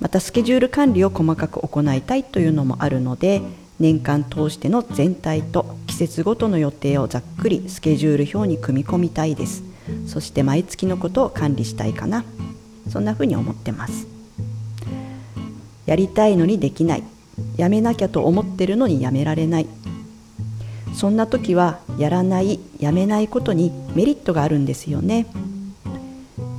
[0.00, 3.42] またスケジュール管理を細かく行いたいというのもあるので
[3.78, 9.69] 年間通しての全体と季節ごとの予定をざっくりスケジュール表に組み込みたいです。
[10.06, 12.24] そして毎月のことを管理したいかな。
[12.88, 14.06] そんなふうに思ってます。
[15.86, 17.02] やりたいのにできない。
[17.56, 19.66] やめなきゃと思ってるのにやめられない。
[20.94, 25.26] そんな時はやらないやめないことにメリットがあるんですよね。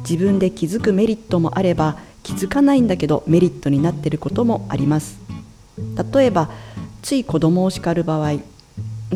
[0.09, 5.19] 自分で気づくメリットもあれば気づかないんだけどメリットになってることもあります。
[6.13, 6.49] 例えば
[7.01, 8.39] つい子供を叱る場合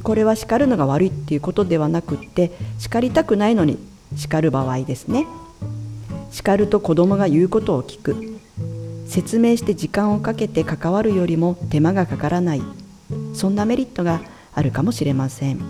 [0.04, 3.78] これは叱るのが悪いっていうことではなくって叱りたくないのに
[4.16, 5.26] 叱る場合ですね。
[6.32, 8.40] 叱ると子供が言うことを聞く。
[9.08, 12.62] 説明して時間をかけて関わるよりも手間がかからない。
[13.34, 14.22] そんなメリットが
[14.54, 15.62] あるかもしれません。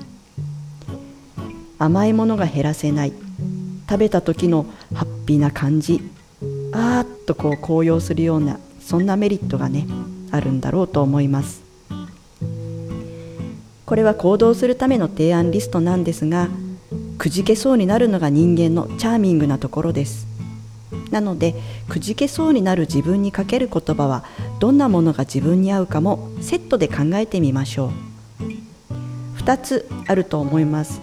[1.77, 3.13] 甘いものが減らせない。
[3.87, 6.01] 食べた時のハッピーな感じ。
[6.71, 9.87] あーっとこう高揚するようなそんなメリットがね
[10.31, 11.63] あるんだろうと思います。
[13.85, 16.49] これは行動するための提案リストなんですが
[17.17, 20.27] くじけそうになるのが人間のチャーミングなところです。
[21.11, 21.55] なので
[21.87, 24.23] くじけそうになる自分にかける言葉は
[24.59, 29.41] どんなものが自分に合うかもセットで考えてみましょう。
[29.41, 31.01] 2つあると思います。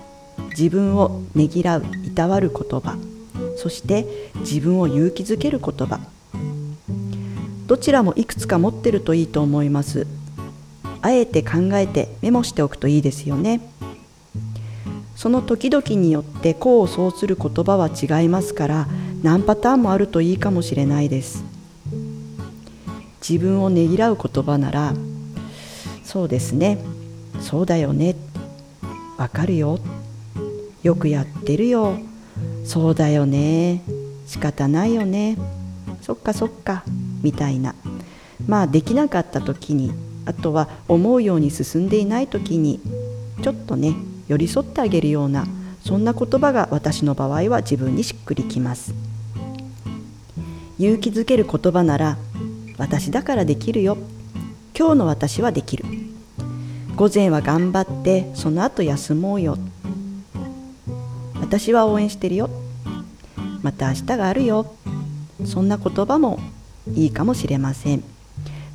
[0.51, 2.97] 自分をねぎらういたわる言葉。
[3.57, 6.01] そして自分を勇気づける言葉。
[7.67, 10.07] どちらもいくつか持ってるといいと思います。
[11.01, 13.72] あえて考えてメモしておくといいですよね。
[15.23, 18.89] その時々によって功を奏する言葉は違いますから
[19.23, 21.45] 何パターンもあるといいかもしれないです。
[23.21, 24.95] 自分をねぎらう言葉なら
[26.03, 26.79] そうですね
[27.39, 28.17] そうだよね
[29.17, 29.79] わかるよ
[30.83, 31.99] よくやってるよ
[32.65, 33.85] そうだよね
[34.27, 35.39] 仕方ないよね
[36.01, 36.83] そっかそっか
[37.23, 37.77] みたいな。
[38.49, 39.93] まあできなかった時に
[40.27, 42.81] あとは思うように進んでいない時に
[43.41, 43.95] ちょっとね
[44.29, 45.47] 寄り添ってあげるような
[45.85, 48.95] そんな言葉が私の場合は自分にしっくりきます。
[50.79, 52.19] 勇気づける言葉なら
[52.79, 53.99] 私だからできるよ。
[54.77, 55.85] 今日の私はできる。
[56.97, 59.59] 午前は頑張ってその後休もうよ。
[61.41, 62.49] 私は応援してるよ。
[63.63, 64.75] また明日があるよ。
[65.45, 66.39] そんな言葉も
[66.95, 68.12] いいかもしれません。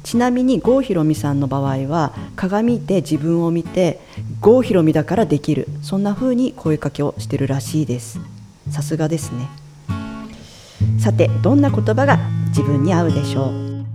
[0.07, 3.99] ちなみに郷ひろみさんの場合は鏡で自分を見て
[4.39, 8.21] 郷ひろみだからできるそんな風に声かけをしてるらしいです。
[8.71, 9.49] さすがですね。
[10.97, 13.85] さてどんな言葉が自分に合うでしょう？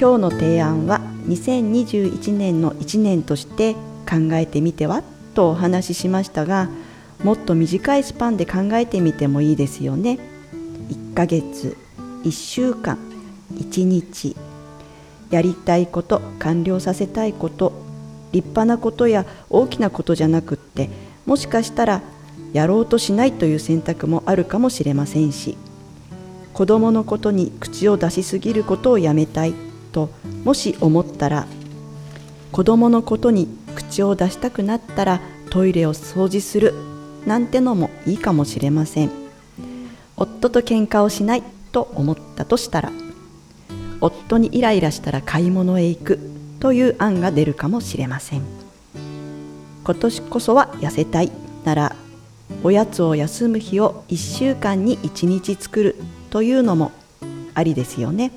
[0.00, 5.04] 今日の提案は2021年の1年として考えてみては？
[5.34, 6.68] とお話ししましたが
[7.22, 10.18] もっと短いスパンで考えてみてもいいですよね。
[10.88, 11.76] 1ヶ月
[12.24, 12.98] 1週間
[13.54, 14.36] 1日。
[15.30, 17.72] やりたいこと完了させたいこと
[18.32, 20.88] 立派なことや大きなことじゃなくって
[21.26, 22.02] もしかしたら
[22.54, 25.56] やろうとしないという選択もあるかもしれませんし。
[26.58, 29.54] 子供のことに口を出しすぎることをやめたい
[29.92, 30.10] と
[30.42, 31.46] もし思ったら
[32.50, 36.74] 子供のことに口を出したくなったらトイレを掃除する
[37.28, 39.10] なんてのもいいかもしれません。
[40.16, 42.90] 夫と喧嘩をしないと思ったとしたら
[44.00, 46.18] 夫にイライラしたら買い物へ行く
[46.58, 48.42] という案が出るかもしれません。
[49.84, 51.30] 今年こそは痩せたい
[51.64, 51.96] なら
[52.64, 55.96] おやつを休む日を1週間に1日作る
[56.30, 56.92] というのも
[57.54, 58.32] ありですよね。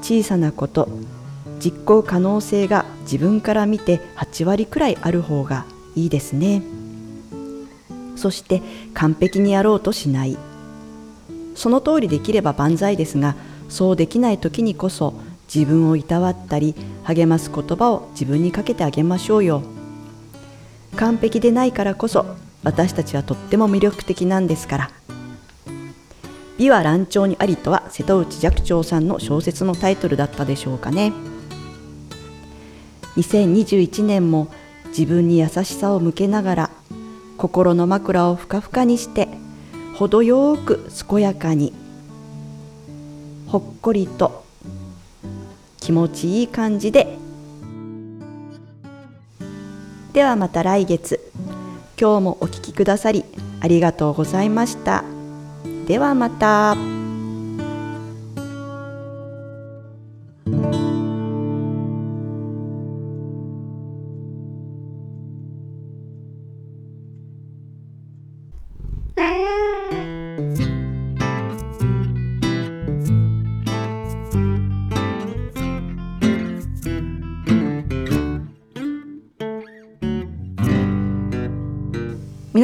[0.00, 0.88] 小さなこと
[1.58, 5.66] 実行可能性が自分から見て8割くらいある方が
[5.96, 6.62] いいですね。
[8.22, 8.62] そして
[8.94, 10.38] 完璧にやろうとしない。
[11.56, 13.34] その通りできれば万歳ですが
[13.68, 15.14] そうできない時にこそ
[15.52, 19.62] 自分をいたわったり励ます言葉を自分にかけてあげましょうよ。
[20.94, 22.24] 完璧でないからこそ
[22.62, 24.90] 私たちはとっても魅力的なんですから。
[26.58, 31.12] 美は乱調にありとは瀬戸内寂聴さんの小説のタイトルだったでしょうかね。
[33.16, 34.46] 2021年も
[34.88, 36.70] 自分に優しさを向けながら
[37.42, 39.26] 心の枕をふかふかにして
[39.96, 41.72] 程よく健やかに
[43.48, 44.44] ほっこりと
[45.80, 47.18] 気持ちいい感じで
[50.12, 51.32] ではまた来月
[52.00, 53.24] 今日もお聴きくださり
[53.60, 55.04] ありがとうございました。
[55.86, 56.91] ではまた。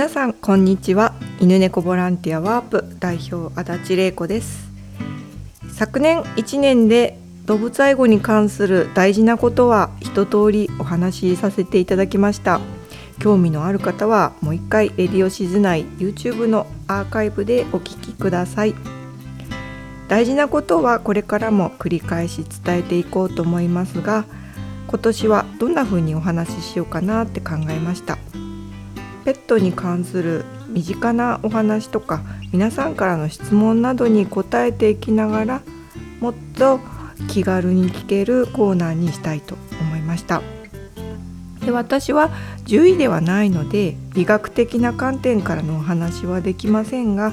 [0.08, 1.12] 皆さんこんにちは。
[1.38, 4.70] 犬猫ボランティアワープ代表足立玲子です。
[5.74, 12.58] 昨年1年で動物愛護に関する大事なことは一通りお話しさせていただきました。
[13.20, 18.74] 興味のある方はもう一回レディオシズ内 YouTube のアーカイブでお聞きください。
[20.08, 24.24] 大事なことはこれからも繰り返し伝えていこうと思いますが
[24.86, 28.16] 今年はどんな風にお話ししようかなって考えました。
[29.24, 35.62] ペットに関する身近なお話とか皆さんからの質問などに答えていきながら
[36.20, 36.80] もっと
[37.28, 40.42] 気軽に聞けるコーナーにしたいと思いました
[41.64, 42.30] で私は
[42.66, 47.32] 獣医ではないので医学的な観点からのお話はできませんが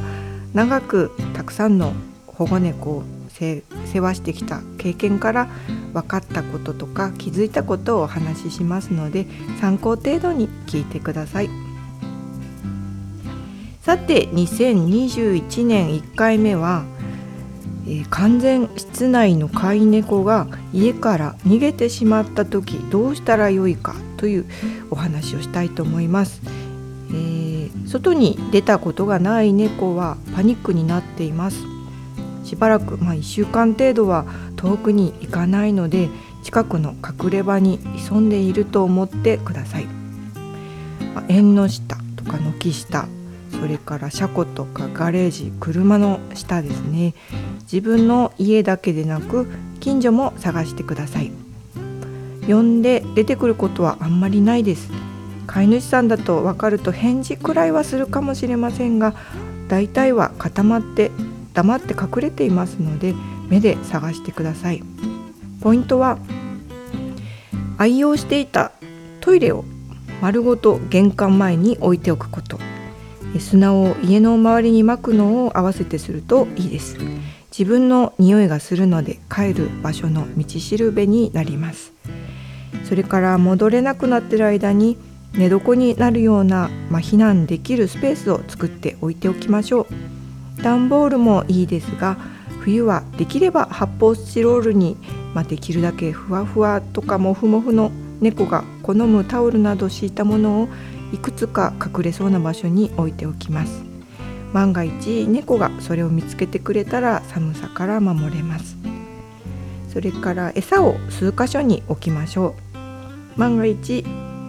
[0.53, 1.93] 長くたくさんの
[2.27, 3.03] 保護猫を
[3.39, 5.47] 世話してきた経験から
[5.93, 9.25] 分かったこととか気づいたことをお話ししますので
[9.59, 11.64] 参考程度に聞いてください。
[13.85, 16.85] さて2021年1回目は、
[17.85, 24.45] えー、完全室内の飼い猫が家から逃げてしまった時どうしたらよいかという
[24.89, 26.41] お話をしたいと思います、
[27.11, 31.59] えー、外に出たことがない猫はパニックになっています。
[32.43, 34.25] しばらく、まあ、1週間程度は
[34.55, 36.09] 遠くに行かないので
[36.41, 39.85] 近くの隠れ場に潜んでいると思ってください、
[41.13, 43.07] まあ、縁の下とか軒下
[43.59, 47.13] それから車庫とかガレージ車の下ですね。
[47.61, 49.47] 自分の家だけでなく
[49.79, 51.31] 近所も探してください。
[52.47, 54.91] 呼んで出てくることはあんまりないです。
[55.47, 59.13] 飼い主さんだと分かると返事くらいはするかもしれませんが
[59.67, 61.11] 大体は固まって
[61.53, 63.13] 黙って隠れていますので
[63.47, 64.83] 目で探してください。
[65.61, 66.19] ポイントは
[67.77, 68.71] 愛用していた
[69.21, 69.65] トイレを
[70.21, 72.59] 丸ごと玄関前に置いておくこと。
[73.39, 76.97] 砂を家の周りにまくのを合わせてするといいです。
[77.57, 81.93] 自分の匂いがするので帰る場所の道しるべになります。
[82.83, 84.97] それから戻れなくなってる間に
[85.33, 89.87] 寝床になるような、まあ、避難できるスペースを作っておいておきましょ
[90.59, 90.63] う。
[90.63, 92.17] 段ボールもいいですが
[92.61, 94.97] 冬はできれば発泡スチロールに、
[95.33, 100.69] まあ、できるだけふわふわとかもふもふの猫が好むタオルなど敷いたものを
[101.11, 103.83] いくつか隠れそうな場所に置いておきます。
[104.53, 108.77] 万が一猫がそれを見つけてくれたら寒さから守れます。
[109.89, 112.55] それから餌を数箇所に置きましょ
[113.35, 113.39] う。
[113.39, 114.05] 万が一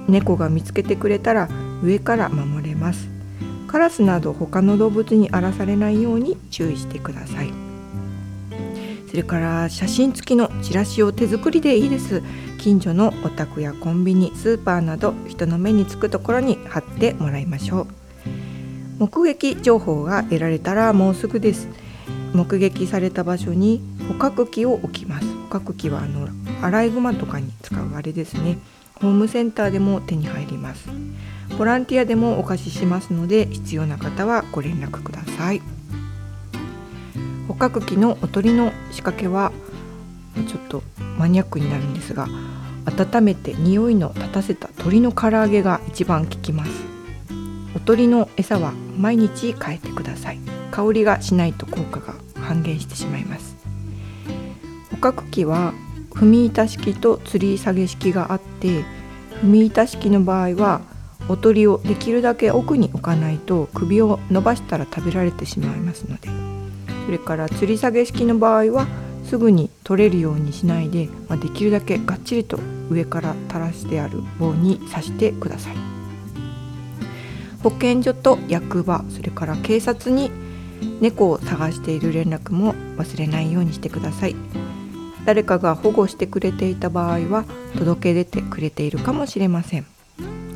[0.09, 1.49] 猫が見つけてくれたら
[1.83, 3.09] 上から守れます。
[3.67, 7.66] カラスなど他の動物に荒らされないように注意してください。
[9.09, 12.23] それから写真付きのチラシを手作りでいいです。
[12.59, 17.87] 近所のお宅やコンビニスーパーなど人の目につくところに貼ってもらいましょう。
[18.99, 21.69] 目撃情報が得られたらもうすぐです。
[22.35, 25.27] 目撃された場所に捕獲器を置きます。
[25.49, 26.29] 捕獲器はあの
[26.63, 28.59] アライグマとかに使うあれですね。
[29.01, 30.89] ホームセンターでも手に入ります。
[31.59, 35.76] ボランティアでもお貸ししますので必要な方はご連絡ください。
[37.49, 39.53] 捕獲器のおとりの仕掛けは
[40.49, 40.83] ちょっと
[41.19, 42.29] マニアックになるんですが
[42.85, 46.71] 温めて匂いの立たせた鶏の唐揚げが一番効きます。
[47.75, 50.39] おとりの餌は毎日変えてください。
[50.71, 53.57] 香りがしないと効果が半減してしまいます。
[54.93, 55.75] 捕獲器は
[56.11, 58.85] 踏み板式と吊り下げ式があって
[59.43, 60.81] 踏み板式の場合は
[61.29, 66.56] おとりをできるだけ奥に置かないと首を伸ばしたら食べられてしまいますので。
[67.07, 68.87] それから吊り下げ式の場合は
[69.25, 72.59] すぐに取れるようにしないで、まあ、できるだけがっちりと
[72.91, 75.77] 上から垂らしてある棒に刺してください。
[77.63, 80.31] 保健所と役場それから警察に
[81.01, 84.37] 猫を探している連絡も忘れないようにしてください。
[85.25, 87.45] 誰かが保護してくれていた場合は
[87.79, 89.87] 届け出てくれているかもしれません。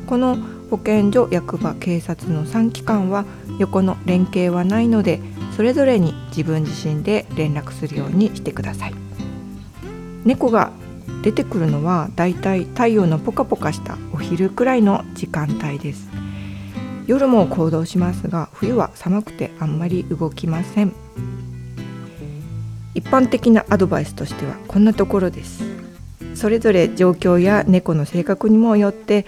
[0.07, 0.37] この
[0.69, 3.25] 保健所役場警察の3機関は
[3.59, 5.19] 横の連携はないので
[5.55, 8.93] それぞれに自分自身で連絡するようにしてください。
[10.25, 10.71] 猫が
[11.23, 16.09] 出てくるのはだいたい太陽のポカポカしたお昼くらいの時間帯です。
[17.07, 20.93] 夜も行動しますが冬は寒くてあんまり動きません。
[22.93, 25.63] 一般的なアドバイスとしてはこんなところです。
[26.35, 29.25] それぞれ状況や猫の性格にもよって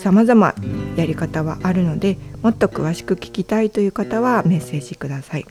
[0.00, 0.54] 様々
[0.96, 5.46] やり方はあるのでもっと詳しく聞きたいという方はメッセージください。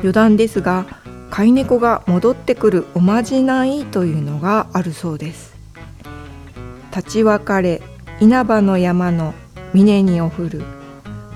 [0.00, 0.84] 余談ですが
[1.30, 5.54] 飼い猫が戻ってくるおまじないというのがあるそうです。
[6.94, 7.80] 立ち別れ
[8.20, 9.34] 稲葉の山の
[9.72, 10.62] 峰におふる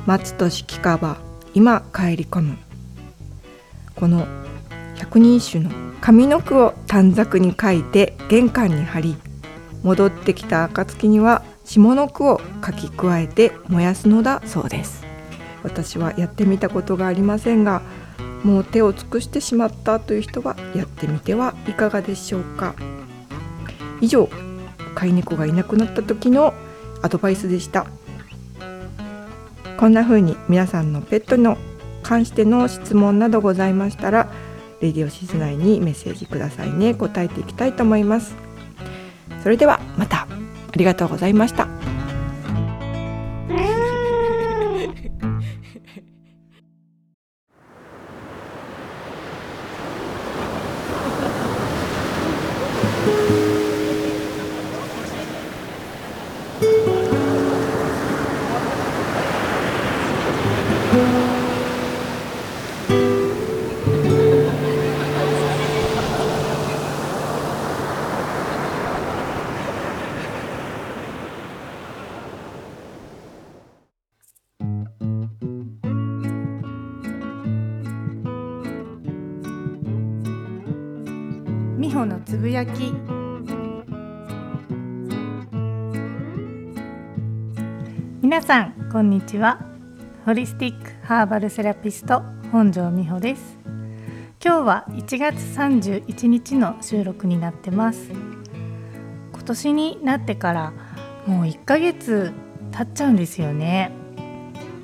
[0.06, 1.18] 松としきかば
[1.54, 2.58] 今帰り込む。
[3.94, 4.26] この
[4.98, 5.70] 百人一首の
[6.00, 9.16] 上の句を短冊に書いて玄関に貼り
[9.82, 15.04] 戻ってきた暁には下の句を書き加えて燃やすのだそうです。
[15.62, 17.82] 私はやってみたことがありませんが
[18.44, 22.74] もう手を尽くしてしまったという人はやってみてはいかがでしょうか。
[24.00, 24.28] 以上
[24.94, 26.54] 飼い猫がいなくなった時の
[27.02, 27.86] アドバイスでした。
[29.76, 31.58] こんな風に皆さんのペットの
[32.02, 34.28] 関しての質問などございましたら
[34.80, 36.94] レディオシズ内にメッセージくださいね。
[36.94, 38.34] 答えていきたいと思います。
[39.42, 40.26] それではまた。
[40.76, 41.95] ありがとうございました。
[81.96, 82.92] 穂のつぶやき。
[88.20, 89.60] 皆さんこんにちは。
[90.26, 92.20] ホリスティックハーバルセラピスト
[92.52, 93.56] 本庄美穂です。
[94.44, 98.10] 今日は1月31日の収録になってます。
[99.32, 100.72] 今年になってから
[101.26, 102.30] もう1ヶ月
[102.72, 103.90] 経っちゃうんですよね。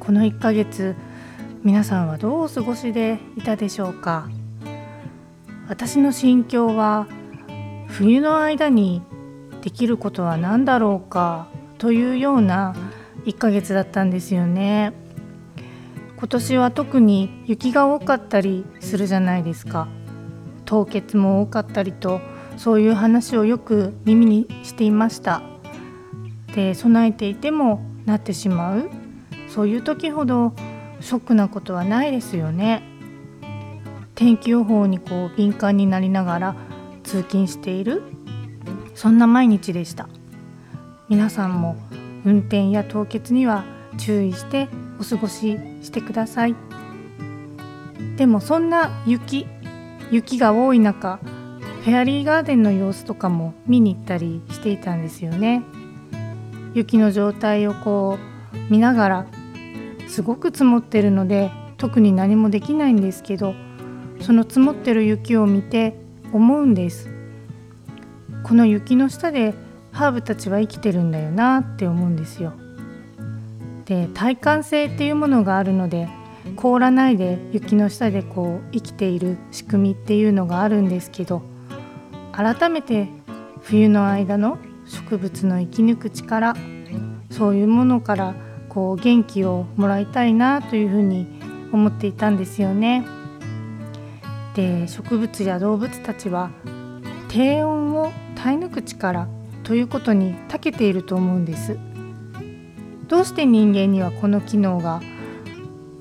[0.01, 0.97] この1ヶ月
[1.63, 4.31] 皆さんはどうお過ごしでいたでしょうか？
[5.69, 7.07] 私の心境は
[7.89, 9.03] 冬の間に
[9.63, 11.49] できることは何だろうか
[11.79, 12.75] というような
[13.25, 14.93] 1ヶ月だったんですよね。
[16.17, 19.89] 今年は特に雪が多かったりするじゃないですか。
[20.65, 22.21] 凍結も多かったりと
[22.57, 25.43] そういう話をよく耳にしていました。
[26.55, 28.91] で備えていてもなってしまう。
[29.49, 30.55] そういう時ほど
[31.01, 32.83] ショックなことはないですよね。
[34.23, 36.57] 天気予報にこう敏感になりながら
[37.03, 38.05] 通勤している
[38.95, 40.09] そんな毎日でした。
[41.09, 41.77] 皆さんも
[42.25, 43.65] 運転や凍結には
[43.99, 44.69] 注意して
[45.01, 46.55] お過ごししてください。
[48.17, 49.45] でもそんな雪
[50.13, 51.19] 雪が多い中
[51.83, 55.65] フェアリーガーデンの様子とかも見に行ったりしていたんですよね。
[56.75, 58.21] 雪の状態をこ
[58.53, 59.27] う見ながら
[60.07, 63.57] すごく積もってるので特に何もできないんですけど
[64.23, 65.95] その積もってる雪を見て
[66.33, 67.11] 思うんです
[68.43, 69.55] この雪の下で
[69.93, 72.53] ハーブたちは生きてるんだよなって思うんですよ
[73.85, 76.09] で耐寒性っていうものがあるので
[76.57, 81.43] 凍らないで雪の下でこう生きている仕組みっていうのがあるんですけど
[82.33, 83.09] 改めて
[83.61, 86.55] 冬の間の植物の生き抜く力
[87.31, 88.35] そういうものから
[88.69, 91.27] こう元気をもらいたいなというふうに
[91.73, 93.22] 思っていたんですよね。
[94.55, 96.51] で植物や動物たちは
[97.29, 99.29] 低温を耐え抜く力
[99.63, 101.79] ということに長けていると思うんです。
[103.09, 105.01] どうして人間にはこの機能が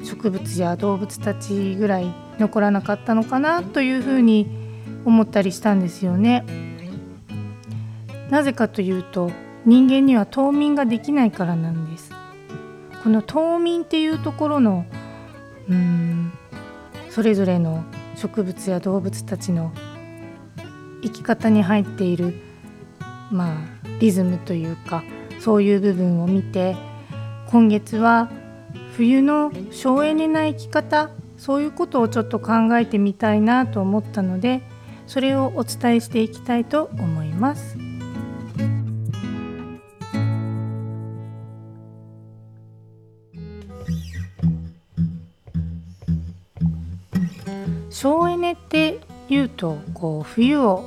[0.03, 4.47] 植物や動物たちぐらい残らなかったのかなというふうに
[5.05, 6.45] 思ったりしたんですよね。
[8.29, 9.31] なぜかというと
[9.65, 12.11] 人間には冬眠ができないからなんです。
[13.03, 14.85] この冬眠っていうところの
[15.69, 16.31] うん
[17.09, 17.83] それぞれの
[18.21, 19.71] 植物や動物たちの
[21.01, 22.35] 生き方に入っている
[23.31, 23.57] まあ
[23.99, 25.03] リズムというか
[25.39, 26.75] そういう部分を見て
[27.47, 28.29] 今月は
[28.95, 31.09] 冬の省エネな生き方
[31.39, 34.61] そういうことをちょっと考えてみたいなと思ったので
[35.07, 37.90] それをお伝えしていきたいと思います。
[48.01, 48.99] 省エネって
[49.29, 50.83] いうとこう冬を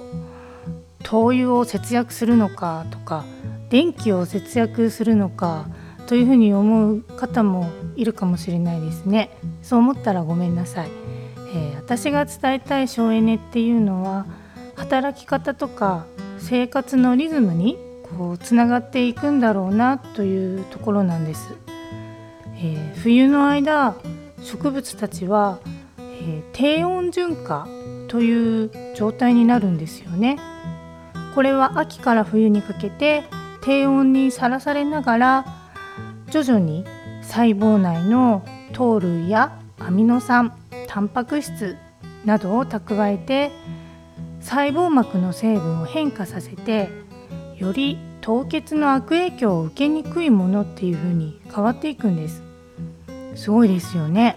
[1.05, 3.25] 灯油を節約するのかとか
[3.71, 5.69] 電気を節約するのか
[6.09, 9.31] というふうに思う方もいるかもしれないですね。
[9.63, 10.89] そう思ったらごめんなさい、
[11.55, 14.27] えー、私が伝えたい省エネっていうのは
[14.75, 16.07] 働き方とか
[16.39, 17.79] 生活のリズムに
[18.19, 21.55] こうつながっていくんだろうなというところなんです、
[22.57, 23.95] えー、冬の間
[24.43, 25.61] 植物たちは、
[26.27, 27.69] えー、低温循化
[28.09, 30.39] という状態になるんですよね。
[31.35, 33.25] これは秋から冬にかけて
[33.63, 35.45] 低温にさらされながら
[36.31, 36.85] 徐々に
[37.23, 40.55] 細胞内の糖類やアミノ酸
[40.87, 41.77] タンパク質
[42.25, 43.51] などを蓄えて
[44.41, 46.89] 細胞膜の成分を変化させて
[47.57, 52.43] より凍結の悪影響を受けにくいものっていう風に変わっていくんです。
[53.35, 54.37] すごいですよね。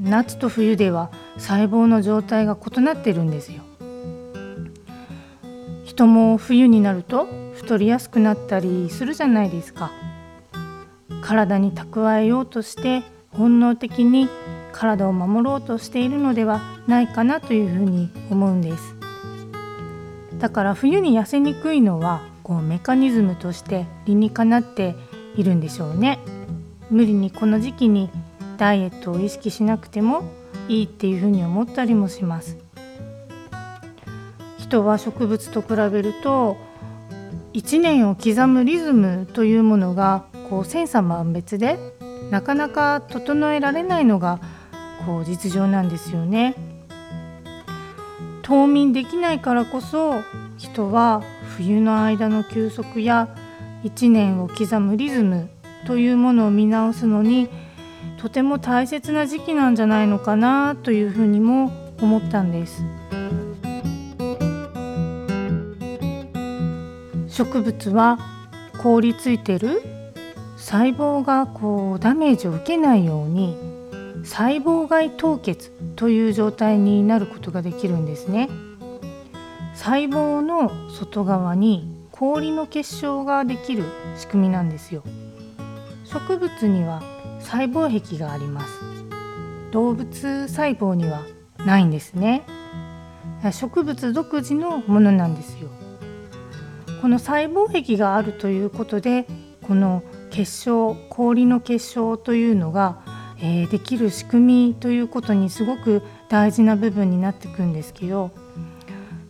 [0.00, 3.62] 夏と冬では細胞の状態が異なってるんですよ。
[5.84, 9.92] 人も冬になると太りやすくなったりするじゃないですか。
[11.20, 14.28] 体に蓄えようとして本能的に
[14.72, 18.96] 体を守ろうとしているのではないかなというふうに思うんです。
[20.38, 24.96] だから冬に痩せにくいのはこうメカニズムとして理にかなって
[25.36, 26.18] いるんでしょうね。
[26.90, 28.10] 無理にこの時期に
[28.62, 30.22] ダイエットを意識しなくても
[30.68, 32.58] いいっていうふうに思ったりもします
[34.56, 36.56] 人は植物と比べると
[37.54, 41.76] 1年を刻むリズムというものがこう千差万別で
[42.30, 44.38] なかなか整えられないのが
[45.06, 46.54] こう実情なんですよね。
[48.42, 50.14] 冬眠できないからこそ
[50.56, 51.24] 人は
[51.56, 53.34] 冬の間の休息や
[53.82, 55.50] 1年を刻むリズム
[55.84, 57.48] というものを見直すのに
[58.22, 62.84] とても大切な時期なんじゃないのかなというふうにも思ったんです。
[67.26, 68.20] 植物は
[68.80, 69.82] 凍りついてる
[70.56, 73.56] 細胞がこうダメージを受けないように
[74.22, 78.48] 細胞外凍結という状態になることができるんですね
[79.74, 83.84] 細胞の外側に氷の結晶ができる
[84.16, 85.02] 仕組みなんですよ
[86.04, 87.11] 植物には
[87.42, 88.72] 細胞壁があります。
[89.70, 91.22] 動物細胞には
[91.58, 92.42] ないんですね。
[93.52, 95.68] 植物独自のものなんですよ。
[97.02, 99.26] この細胞壁があるということで
[99.62, 103.02] この結晶氷の結晶というのが、
[103.38, 108.30] えー、できる仕組みということにすごく大事な部分になってくんですけど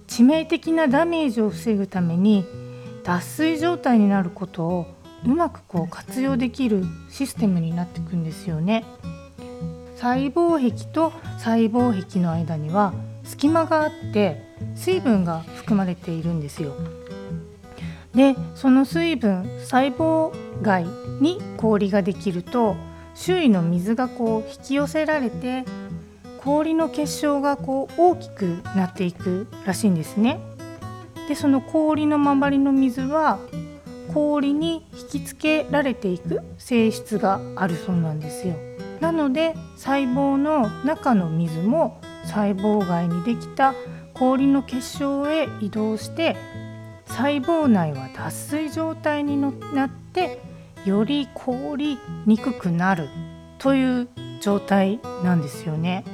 [0.07, 2.45] 致命的なダメージを防ぐために
[3.05, 4.87] 脱水状態になることを
[5.25, 8.85] うまくこう活用できるシステムになっていくんですよね。
[9.97, 12.93] 細胞壁と細胞壁の間には
[13.23, 14.43] 隙間があって
[14.75, 16.75] 水分が含まれているんですよ。
[18.15, 20.85] でその水分細胞外
[21.21, 22.77] に氷ができると
[23.15, 25.65] 周囲の水がこう引き寄せられて
[26.43, 30.41] 氷の結晶がこう大きくなっていくらしいんですね。
[31.29, 33.39] でその氷の周りの水は
[34.13, 38.55] 氷に引きつけられていく性質があるそうなんですよ。
[39.01, 43.75] なので細胞の中の水も細胞外にできた
[44.15, 46.37] 氷の結晶へ移動して
[47.07, 50.41] 細胞内は脱水状態になって
[50.85, 53.09] より凍りにくくなる
[53.59, 54.09] という
[54.41, 56.05] 状態なんですよね。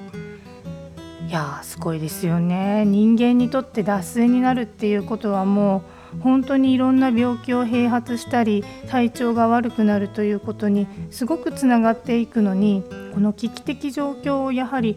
[1.29, 12.83] いやすごいですよね人間にとって脱水になるっていうことはもう本当にいろんな病気を併発したり体調が悪くなるということにすごくつながっていくのに
[13.15, 14.97] この危機的状況をやはり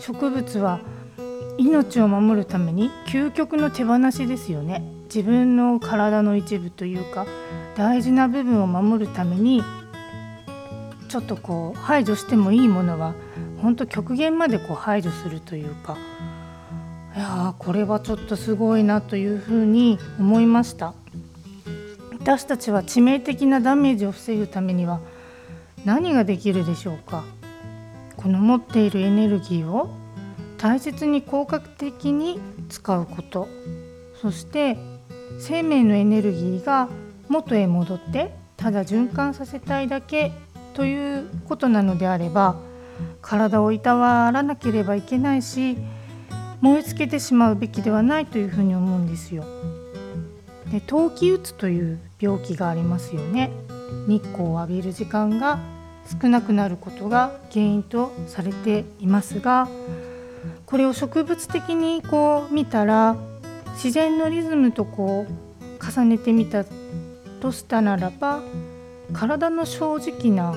[0.00, 0.80] 植物は
[1.58, 4.82] 命を守るために究極の手放しですよね。
[5.04, 7.26] 自分の体の一部というか
[7.76, 9.62] 大事な部分を守るために
[11.08, 13.14] ちょっとこう排除してもいいものは
[13.62, 15.96] 本当極限までこう排除するというか
[17.16, 20.92] いやこれはちょっとすごいなというふうに思いました。
[22.12, 25.00] 私たちは致命的なダメージを防ぐためには
[25.86, 27.24] 何ができるでしょうか？
[28.18, 29.88] この持っているエネルギーを
[30.58, 32.38] 大切に効果的に
[32.68, 33.48] 使うこと。
[34.20, 34.76] そして
[35.38, 36.90] 生命のエネルギーが
[37.28, 40.32] 元へ戻ってただ循環させたいだけ
[40.74, 42.56] ということなのであれば
[43.22, 45.78] 体をいたわらなければいけないし
[46.60, 49.44] 燃え尽けてしまうべきではないというふうに思うんですよ。
[50.70, 53.50] で冬季うつという病気がありますよね。
[54.06, 55.58] 日光を浴びる時間が
[56.20, 59.68] 少なくなることが原因とされていますが
[60.64, 63.16] これを植物的にこう見たら
[63.74, 66.64] 自然のリズムとこう重ねてみた
[67.40, 68.42] としたならば
[69.12, 70.56] 体の正直な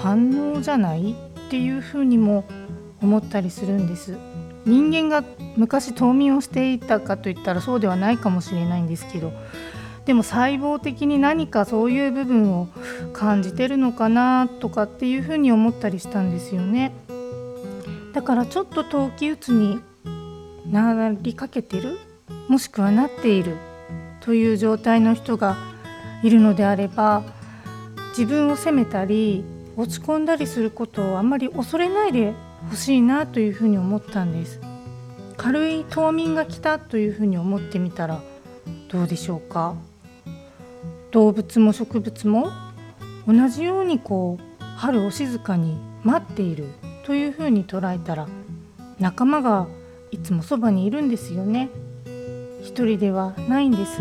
[0.00, 2.44] 反応じゃないっていうふうにも
[3.00, 4.16] 思ったりするんです
[4.66, 5.24] 人間が
[5.56, 9.32] 昔冬眠をしていたかといったらそうではないかもしれないんですけど
[10.06, 12.68] でも細胞的に何かそういう部分を
[13.12, 16.92] 感じてるのかなとかっていうふうに思ったりしたんですよね。
[18.12, 19.80] だからちょっと冬季うつに
[20.70, 21.98] なりかけてる
[22.48, 23.56] もしくはなっている
[24.20, 25.56] という状態の人が
[26.22, 27.22] いるのであれば
[28.10, 29.44] 自分を責めたり
[29.76, 32.34] 落ち込んだりすることをあんまり恐れないで
[32.70, 34.60] ほしいなというふうに思ったんです。
[35.36, 38.22] 軽い冬眠が来たというふうに思ってみたら
[38.88, 39.74] どうでしょうか？
[41.10, 42.50] 動物も植物も
[43.26, 46.66] 同じようにこう春を静かに待っている
[47.04, 48.28] というふうに捉えたら
[48.98, 49.66] 仲間が
[50.10, 51.70] いつもそばにいるんですよね。
[52.62, 54.00] 一人ではないんです。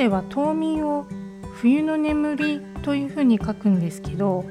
[0.00, 1.04] では冬眠を
[1.56, 4.46] 冬の眠りというふうに書くんですけど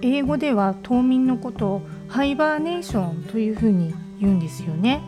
[0.00, 5.02] 英語では冬眠のことをハイバーネーションというふうに言うんですよね。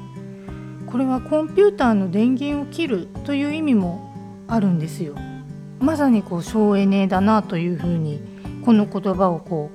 [0.88, 4.12] これはコンピューターの電源を切るという意味も
[4.48, 5.14] あるんですよ。
[5.78, 8.20] まさにこう省エネだなというふうに
[8.64, 9.70] この言葉をこ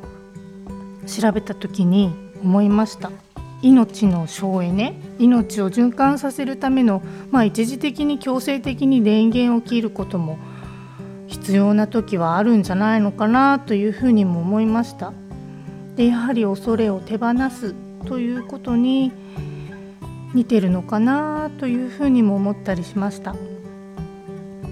[1.01, 3.09] う調べた時に思いました。
[3.63, 7.01] 命の省エネ命を循環させるための、
[7.31, 10.37] まあ、一時的に強制的に電源を切ることも
[11.27, 15.13] 必要な時はあるんじゃないのかなというふうにも思いました。
[15.95, 17.73] でやはり恐れを手放す
[18.05, 19.11] ということに
[20.33, 23.33] 似てるのかなというふうにも思ったりしました。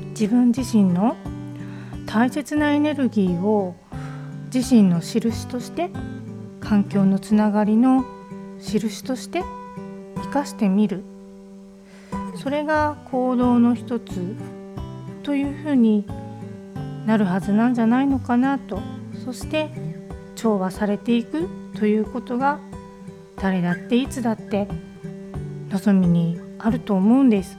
[0.09, 1.15] 自分自身の
[2.05, 3.73] 大切なエネルギーを
[4.53, 5.89] 自身の印として
[6.59, 8.05] 環境のつながりの
[8.61, 9.43] 印として
[10.15, 11.03] 生かしてみる
[12.41, 14.35] それが行動の一つ
[15.23, 16.05] というふうに
[17.05, 18.79] なるはずなんじゃないのかなと
[19.25, 19.69] そして
[20.35, 21.47] 調和されていく
[21.77, 22.59] ということが
[23.37, 24.67] 誰だっていつだって
[25.69, 27.57] 望みにあると思うんです。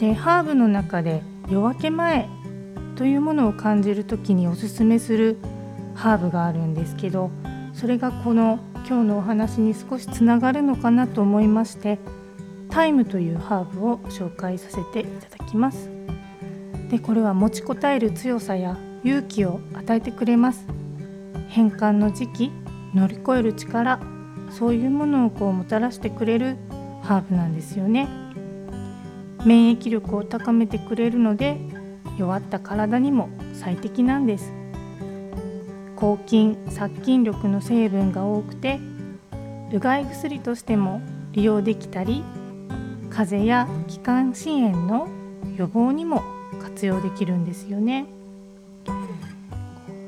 [0.00, 2.28] でハーブの中で夜明け前
[2.96, 5.36] というものを感じる時におすすめする
[5.94, 7.30] ハーブがあるんですけど
[7.72, 11.98] それがこの今日のお話に少しつながるのかなと思いまして
[12.70, 15.90] タイムというハーブを紹介させていただきます。
[16.90, 20.64] でこれは持ちこたえる強さや勇気を与えてくれます。
[21.50, 22.50] 変換の時期
[22.94, 24.00] 乗り越える力
[24.48, 26.56] そういうものをこうもたらしてくれる
[27.02, 28.08] ハーブなんですよね。
[29.44, 31.60] 免疫力を高めてくれるので
[32.16, 34.57] 弱った体にも最適なんです。
[35.98, 38.78] 抗菌殺菌力の成分が多くて
[39.72, 42.22] うがい薬としても利用できたり
[43.10, 45.08] 風邪や気管支炎の
[45.56, 46.22] 予防にも
[46.62, 48.06] 活用できるんですよね。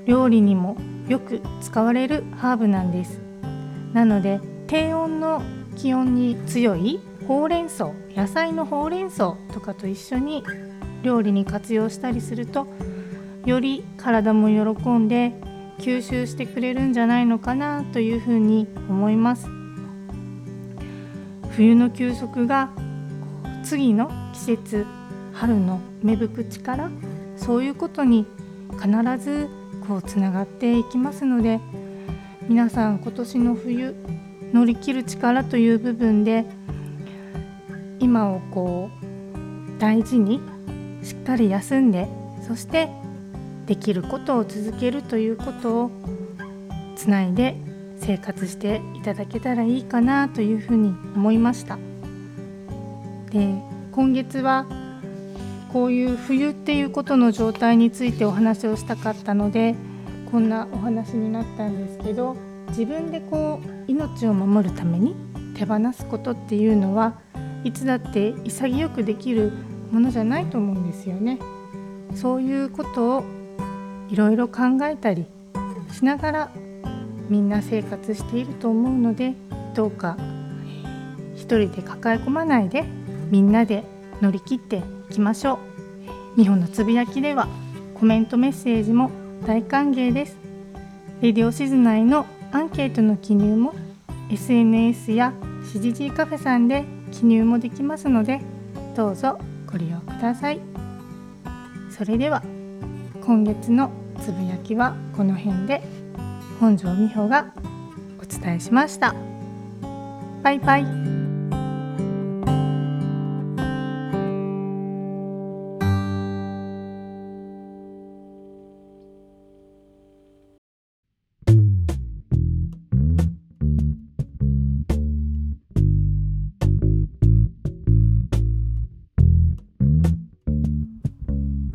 [0.07, 0.76] 料理にも
[1.09, 3.20] よく使われるハーブなんです。
[3.93, 5.43] なので低温の
[5.76, 10.45] 気温に強いほうれん草野菜のほうれん草とかと一緒に
[11.03, 12.68] 料理に活用したりすると
[13.45, 15.32] より体も喜んで
[15.81, 19.49] 吸収してくれるんじゃないのかなというふうに思います。
[21.57, 22.70] 冬の休息が
[23.64, 24.87] 次の季節
[25.33, 26.91] 春の芽吹く力
[27.37, 28.26] そういうことに
[28.72, 28.89] 必
[29.22, 29.49] ず
[29.87, 31.61] こうつながっていきますので
[32.49, 33.95] 皆さん今年の冬
[34.53, 36.45] 乗り切る力という部分で
[37.99, 40.41] 今をこう大事に
[41.03, 42.09] しっかり休んで
[42.47, 42.89] そして
[43.66, 45.90] できることを続けるということを
[46.96, 47.56] つないで
[47.98, 51.78] 生活していただけたらいいかなというふうに思いました
[53.30, 53.54] で
[53.92, 54.66] 今月は
[55.72, 59.74] こういう冬っていうことの状態についてお話をしたかったので
[60.30, 62.36] こんなお話になったんですけど
[62.68, 65.14] 自分でこう命を守るために
[65.56, 67.20] 手放すことっていうのは
[67.64, 69.52] いつだって潔くできる
[69.90, 71.38] ものじゃないと思うんですよね。
[72.14, 73.24] そういうことを
[74.11, 75.26] いろいろ考えたり
[75.92, 76.50] しながら
[77.28, 79.34] みんな生活していると思うので
[79.74, 80.16] どうか
[81.34, 82.84] 一人で抱え込まないで
[83.30, 83.84] みんなで
[84.20, 85.58] 乗り切っていきましょう。
[86.36, 87.48] 美穂のつぶやきでは
[87.94, 89.11] コメントメッセージも
[89.46, 90.36] 大歓迎です。
[91.20, 93.74] レディオシズ内のアンケートの記入も
[94.30, 95.32] SNS や
[95.72, 98.40] CGG カフェさんで記入もできますので
[98.96, 99.38] どうぞ
[99.70, 100.61] ご利用ください。
[101.90, 102.42] それでは
[103.22, 103.90] 今月の
[104.21, 105.83] つぶやきはこの辺で
[106.61, 107.53] 本庄美穂が
[108.21, 109.14] お伝えしました。
[110.43, 110.85] バイバイ。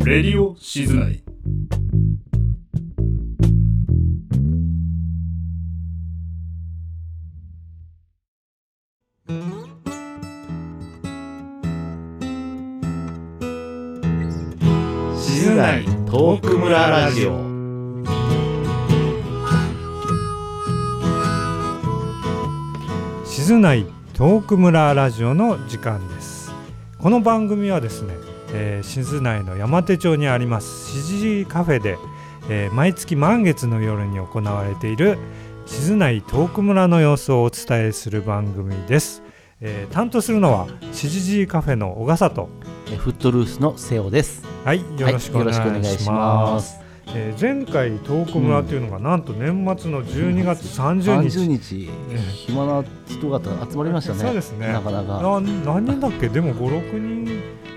[0.05, 1.23] レディオ静内
[16.75, 17.39] ラジオ。
[23.25, 26.51] 静内トーク村ラジオの時間です。
[26.99, 28.13] この番組はですね、
[28.51, 31.97] えー静内の山手町にありますしじじカフェで、
[32.49, 35.17] えー毎月満月の夜に行われている
[35.65, 39.23] 静内トーク村の様子をお伝えする番組です、
[39.61, 42.49] えー担当するのはしじじカフェの小笠と
[42.91, 46.71] えフットルースの瀬尾ですはいよろしくお願いしまます。
[46.71, 51.89] すえー前回トーク村というのが、なんと年末の12月30日、30日。
[52.47, 54.19] 暇な人方集まりましたね。
[54.21, 54.73] そうですね。
[54.73, 55.21] なかなか。
[55.21, 56.29] な何人だっけ？
[56.29, 57.25] でも56人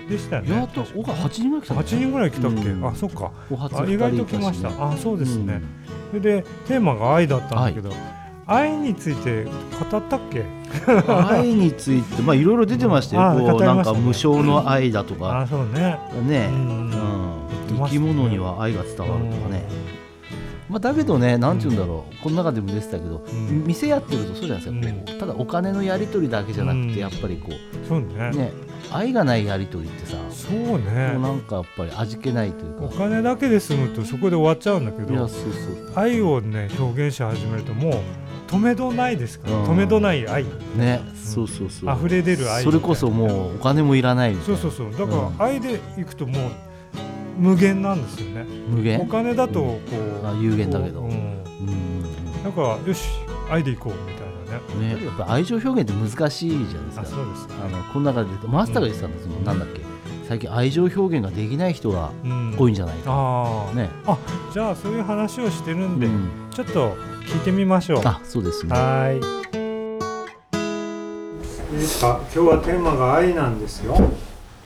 [0.09, 0.61] でしたよいやね。
[0.63, 2.87] あとおが8人ぐらい来た8人ぐらい来たっけ、うん。
[2.87, 3.31] あそっか。
[3.87, 4.69] 意外と来ました。
[4.69, 5.61] あそうですね、
[6.09, 7.91] それでテーマが愛だったんだけど、
[8.51, 9.51] 愛について語
[9.97, 10.39] ったっけ？
[10.39, 13.97] うん愛についてまあいろいろ出てましたあよこうなん語りましたね。
[13.97, 15.41] か無償の愛だとか。
[15.41, 15.99] あそうね。
[16.27, 16.49] ね。
[16.51, 16.91] うん。
[17.69, 17.77] うん。
[17.77, 19.63] 生き物には愛が伝わるとかね。
[20.69, 22.23] まあだけどねなんて言うんだろう。
[22.23, 23.63] この中でも出てたけどうん。
[23.65, 25.11] 店やってるとそうじゃないですか。
[25.11, 26.93] こうただお金のやり取りだけじゃなくうん。
[26.93, 27.49] てやっぱりこ
[27.87, 28.07] そうね。
[28.33, 28.51] うね
[28.91, 35.91] 愛がないやり取りってさそうもうねなんかやっぱり味気ないというおか金だけで済むとそこで終わっちゃうんだけどそうそう。
[35.95, 37.93] 愛をね表現し始めるともう
[38.49, 39.63] 止めどないですから、うん。
[39.65, 40.43] 止めどない愛。
[40.75, 41.01] ね。
[41.15, 41.95] そうそうそう。
[41.95, 42.63] 溢れ出る愛。
[42.63, 44.91] それこそもうお金もいらないそうそうそう。
[44.91, 45.09] だうん。
[45.09, 46.51] から愛でいくともう
[47.37, 48.45] 無限なんですよね。
[48.67, 49.07] お無限。
[49.07, 49.79] 金だとこ
[50.23, 51.01] う、あ有限だけど。
[51.01, 51.15] こううん。
[51.15, 52.43] うん。
[52.43, 53.07] だからよし
[53.51, 54.95] 愛でいこうみたいなね。
[54.95, 55.05] ね。
[55.05, 57.01] やっぱ愛情表現って難しいじゃないですか。
[57.01, 59.81] あそうですあのこの中でマスターが言ってたんですよ、なんだっけ。
[60.27, 63.89] 最近愛情表現ができない人がうん多いんじゃないか、ああ、ね、
[64.53, 66.29] じゃあそういう話をしてるんで、うん
[66.59, 68.01] ちょっと聞いてみましょう。
[68.03, 68.75] あそうですね。
[68.75, 69.15] はーい。
[71.73, 73.95] いいですか今日はテーマが愛なんですよ。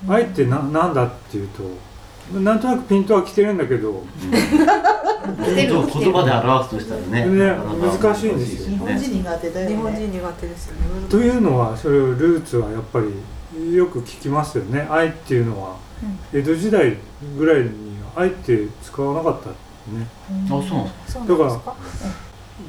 [0.09, 4.03] 愛ってななんだっていうとなんとなくピントは来てるんだけど。
[4.25, 5.69] 言
[6.11, 7.55] 葉で表すとしたらねね
[8.01, 8.73] 難しいんですよね。
[8.73, 9.75] 日本人苦手だよね。
[9.75, 10.81] 日本人苦手ですよね。
[11.11, 14.87] というのはそれをルーツはやっぱりよく聞きますよね。
[14.89, 15.77] 愛っていうのは
[16.33, 16.97] 江戸時代
[17.37, 17.69] ぐらいに
[18.15, 19.49] 愛って使わなかった
[20.47, 21.73] そうなんですそうだから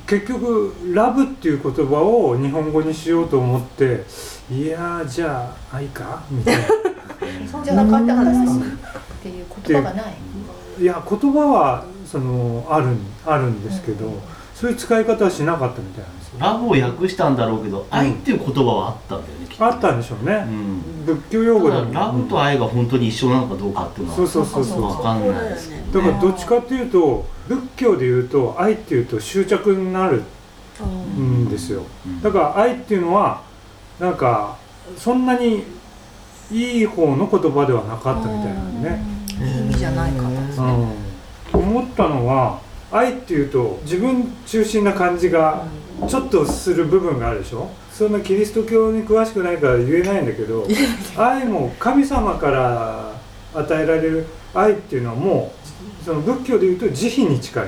[0.06, 4.04] 結局ラブっていう言葉を日本語にしようと思って
[4.50, 6.22] いやーじゃあ愛か？
[6.30, 6.62] みたいな。
[7.64, 8.66] じゃなかったんですか？
[8.88, 10.14] っていう言葉がない。
[10.80, 14.10] いや言葉はそのあるんあるんですけど、
[14.54, 19.64] そういう使い方はしなかったみたいなんですよラブを訳したんだろうけど愛っていう言葉はあったんだよねきっと。
[19.64, 20.32] あったんでしょうね。
[20.47, 20.82] う、ん。
[21.07, 30.22] 仏教用語でもただラブと愛が本当に一緒なのかどうかっていうのはそうそうそうそうわかんないですけどだからどっちかっていうと仏教でいうと愛っていうと執着になる
[31.16, 31.82] んですよ。
[32.07, 32.22] うん。
[32.22, 33.43] だから愛っていうのは
[34.01, 34.57] なんか
[34.97, 35.64] そんなに
[36.51, 39.03] いい方の言葉ではなかったみたいなんでね、
[39.39, 40.93] 意味じゃないかったうん、
[41.53, 42.61] 思ったのは
[42.93, 45.66] 愛っていうと自分中心な感じが
[46.09, 47.68] ちょっとする部分があるでしょ？
[47.92, 50.66] そんなキリスト教に詳しくないから言えないんだけど
[51.16, 53.12] 愛も神様から
[53.55, 55.53] 与えられる愛っていうのはも
[56.03, 57.66] うその仏教でいうと慈悲に近い。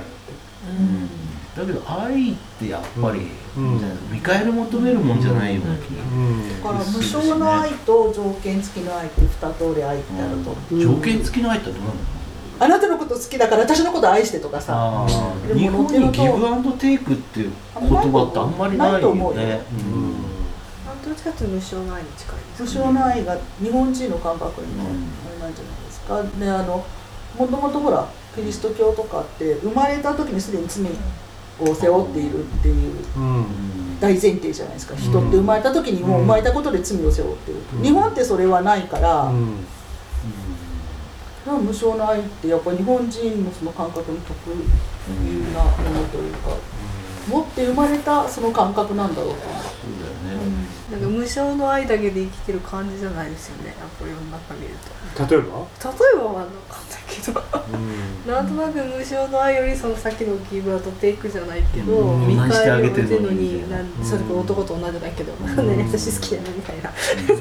[1.56, 3.20] だけど愛ってやっぱり、
[3.56, 3.80] うん。
[4.12, 6.02] 見返り求めるもんじゃないような気が。
[6.02, 6.62] うん。
[6.62, 11.92] だから無償の愛と条件付きの愛って二通り愛ってあると、条件付きの愛ってどうなの？
[12.58, 15.06] あなたのこと好きだから私のこと愛してとかさ。
[15.54, 19.60] 日本にギブアンドテイクっていう言葉ってあんまりないないと思うよよね。
[19.72, 20.14] うん。
[21.04, 24.86] どっちかというと無償の愛に近いです無償の愛が日本人の感覚にもあ
[25.32, 26.22] れなんじゃないですか。
[26.22, 26.84] であの
[27.38, 30.84] もともとほらキリスト教とかって生まれた時にすでに罪
[31.60, 34.00] を背負っているっていううん。
[34.00, 34.96] 大前提じゃないですか。
[34.96, 37.82] 人って生まれた時にもう生まれたことで罪を背負っている、うん。
[37.82, 39.56] 日本ってそれはないから、うん
[41.52, 46.50] 無償の愛ってやっぱ日本人のその感覚に特有なものというか、
[47.28, 49.40] 持って生まれたその感覚なんだろうと。
[49.46, 50.66] 思うそうだよね。
[50.90, 53.68] なんか無償の愛だけで生きてる感じじゃないですよね。
[53.68, 54.74] やっぱり世の中見る
[55.16, 55.26] と。
[55.26, 56.65] 例えば、例えばは分かんない
[57.06, 57.42] けど。
[57.72, 58.32] うん。
[58.32, 62.26] なんとなく無償の愛よりその先のギブアウトテイクじゃないけど、うん。
[62.28, 66.90] 見同じしてあ返りげてるのを得てるのにになんうんそれこそ男と女じゃないけど、んね優しい好きだなみたいな。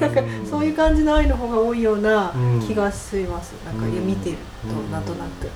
[0.00, 2.32] なんかそういう感じの愛の方が多いような
[2.66, 3.52] 気がします。
[3.64, 5.46] なんかうん見てるとなんとなく、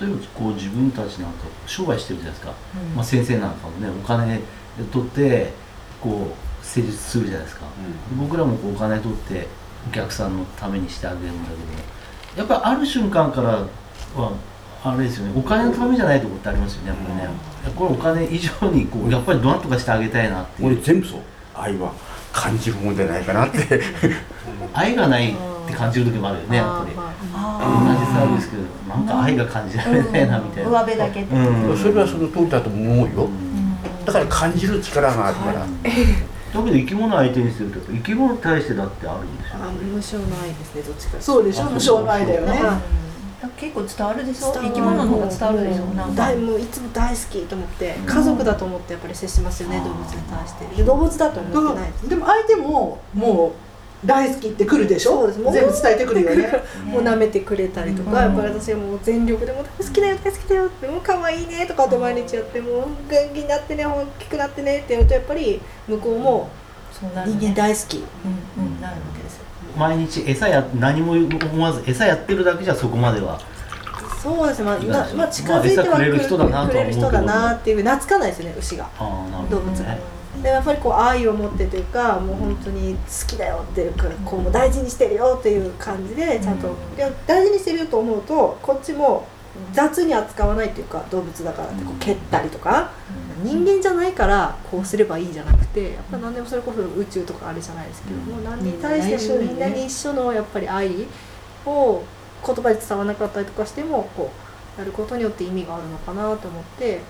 [0.00, 2.54] 例えばこう自分たちなんか商売してるじゃないですか。
[2.94, 4.40] まあ先生なんかもねお金
[4.90, 5.52] 取って
[6.00, 7.66] こう施術するじゃないですか。
[8.18, 9.46] 僕らもこうお金取って
[9.88, 11.56] お客さんのためにしてあげるんだけ
[12.36, 13.48] ど、やっぱりある瞬間から
[14.16, 14.32] は
[14.84, 15.32] あれですよね。
[15.36, 16.88] お金のためじゃないところってありますよね。
[16.88, 17.28] やっぱりね。
[17.76, 20.68] これお金以上にこうやっぱりどうとかしてあげたいなっていう。
[20.68, 21.20] 俺全部そう
[21.54, 21.92] 愛は
[22.32, 23.58] 感じるもんじゃないかなって
[24.72, 25.34] 愛がないっ
[25.66, 26.96] て感じる時もあるよねやっぱり。
[26.96, 27.00] 同
[28.00, 30.70] じサービスけどなんか愛が感じられないなみたいな。
[30.70, 31.76] 上辺だけで、うん。
[31.76, 33.28] それはその通りだと思うよ
[34.04, 35.66] だから感じる力があるから
[36.52, 39.56] だけど生き物相手にすると生き物に対してだってあるんでしょ？
[39.56, 41.64] あ無償の愛ですねどっちかそうでしょ？
[41.64, 42.62] 無償の愛だよね。
[43.56, 44.52] 結構伝わるでしょ？
[44.52, 45.84] 生き物の方が伝わるでしょ？
[45.86, 46.14] なんか。
[46.14, 50.66] 大もういつも大好きと思って家族だと思ってやっぱり接しますよね動物に対して。
[50.76, 53.52] で動物だと思ってないでも相手ももう
[54.04, 55.12] 大好きってくるでしょ？
[55.12, 55.38] そうです。
[55.40, 56.62] もう全部伝えてくるよね。
[56.86, 66.48] もう舐めてくれたりとか、やっぱり私はもう全力でもう大好きだよ大好きだよってもう可愛いねとかって毎日やってもう元気になってね大きくなってねってやるとやっぱり向こうも
[67.26, 68.64] 人間大好きうん。
[68.64, 68.80] うん。
[68.80, 69.42] なるわけですよ。
[69.76, 73.38] 毎日餌や何も思わず餌やってるだけじゃそこまでは。
[74.22, 74.64] そうですね。
[74.66, 76.80] まあ、ままあ、近づいてはくれる人だなとは思うけど。
[76.80, 78.88] くれる人だなっていう懐かないですよね牛が。
[79.50, 79.84] 動物が。
[79.84, 79.98] ね。
[80.42, 86.74] でやっぱりこう愛を持ってというかもう本当に好きだよっていうかこう大事にしてるよっていう感じでちゃんと、
[87.26, 89.26] 大事にしてると思うとこっちも
[89.72, 92.90] 雑に扱わないっていうか動物だからってこう蹴ったりとか、
[93.44, 101.06] 人間じゃないからこうすればいいじゃなくてやっぱ何でもそれこそ宇宙とかあれじゃないですけども、何に対してもみんなに一緒のやっぱり愛
[101.66, 102.02] を
[102.44, 104.32] 言葉で伝わらなかったりとかしてもこ
[104.76, 107.00] うやることによって意味があるのかなと思って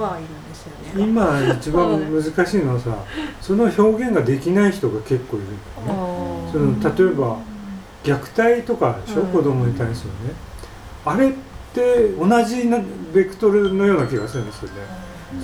[0.00, 1.08] はいるんですよね。
[1.08, 2.96] 今一番難しいのはさ
[3.40, 6.04] その表現ができない人が結構いるんだよ
[6.44, 6.50] ね。
[6.52, 7.36] その例えば
[8.04, 9.26] 虐待とかでしょ、うん。
[9.28, 10.34] 子供に対するね。
[11.04, 11.32] あれっ
[11.72, 12.78] て同じな
[13.12, 14.74] ベクトルのような気がするんですよね、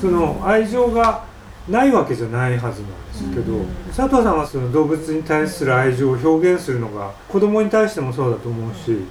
[0.00, 1.24] その愛情が
[1.68, 3.59] ないわけじゃないはずなんですけど、
[3.94, 9.05] 佐藤さんはその動物に対する愛情を表現するのが子供に対してもそうだと思うし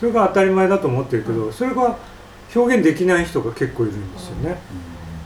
[0.00, 1.96] それが当たり前だと思ってるけどそれが
[2.54, 4.56] 表現できない人が結構いるんですよね、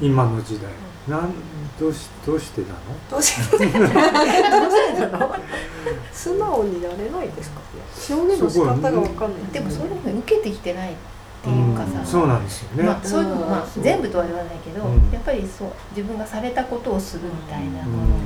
[0.00, 0.70] 今の時代。
[1.08, 1.32] なん
[1.80, 2.76] どうしどうしてなの？
[3.10, 3.78] どうしてどうして
[5.06, 5.36] なの？
[6.12, 7.60] 素直になれないですか
[8.10, 8.50] 表現の？
[8.50, 10.18] 仕方がわかんないでもそういうの？
[10.20, 10.96] 受けてきてないっ
[11.42, 13.42] ていうかさ、うんそうなんですよね、まあ、そういうの？
[13.42, 18.16] うんまあ全部とは言わないけど、うんやっぱりそう自分がされたことをするみたいなうもの？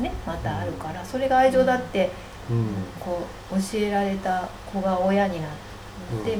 [0.00, 2.08] ねまたあるからそれが愛情だってん
[2.98, 5.71] こう教えられた子が親になって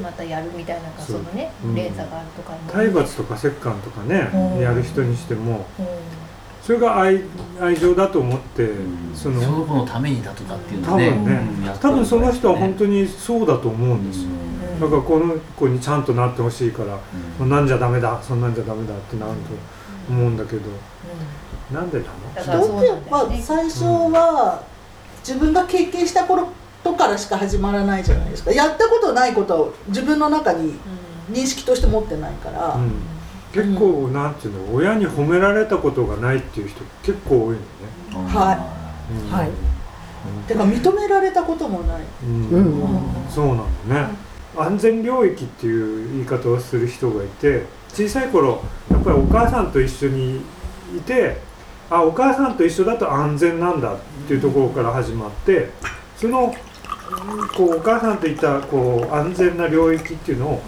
[0.01, 1.75] またやるみたいなそのねうん。
[1.75, 4.61] 連鎖があるとかも体罰とか折檻とかね、うん。
[4.61, 5.65] やる人にしても。
[5.79, 5.85] うん。
[6.61, 7.21] それが愛
[7.59, 8.69] 愛情だと思って、
[9.13, 11.09] そそのの子のためにだとかっていう多のね。
[11.11, 11.25] 分
[11.61, 14.29] ね、多る分その人はね本当にそうだと思うんですよ、
[14.79, 16.97] だからこの子にちゃんとなってほしいから、
[17.37, 17.49] そん。
[17.49, 19.37] なんじゃダメだそんなんじゃダメだってなると
[20.09, 20.61] 思うんだけど、
[21.73, 22.33] なんでなの？
[22.33, 24.63] だから人ってやっぱ最初は
[25.19, 26.37] 自分が経験したこ
[26.83, 28.51] とからしか始まらないじゃないですか。
[28.51, 30.73] やったことないことを自分の中に
[31.31, 32.91] 認識として持ってないから、うん。
[33.53, 39.31] 結構、なんていうの親に褒められたことがないっていう人結構多いのね、はい、うん。
[39.31, 39.49] はい。
[40.47, 43.01] てか認められたこともない、うん。
[43.29, 44.33] そうなのね。
[44.55, 50.41] 安全領域っていう言い方をする人がいて小さい頃やっぱりお母さんと一緒に
[50.95, 51.37] いて
[51.89, 55.69] あお母さんと一緒だと安全なんだっていうところから始まって
[56.17, 56.53] その
[57.55, 60.61] こうお母さんといたこう安全な領域っていうのを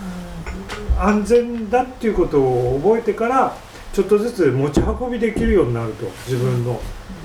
[0.99, 3.57] 安全だっていうことを覚えてから
[3.93, 6.79] ちょっとずつ持ち運びできるようになると自分の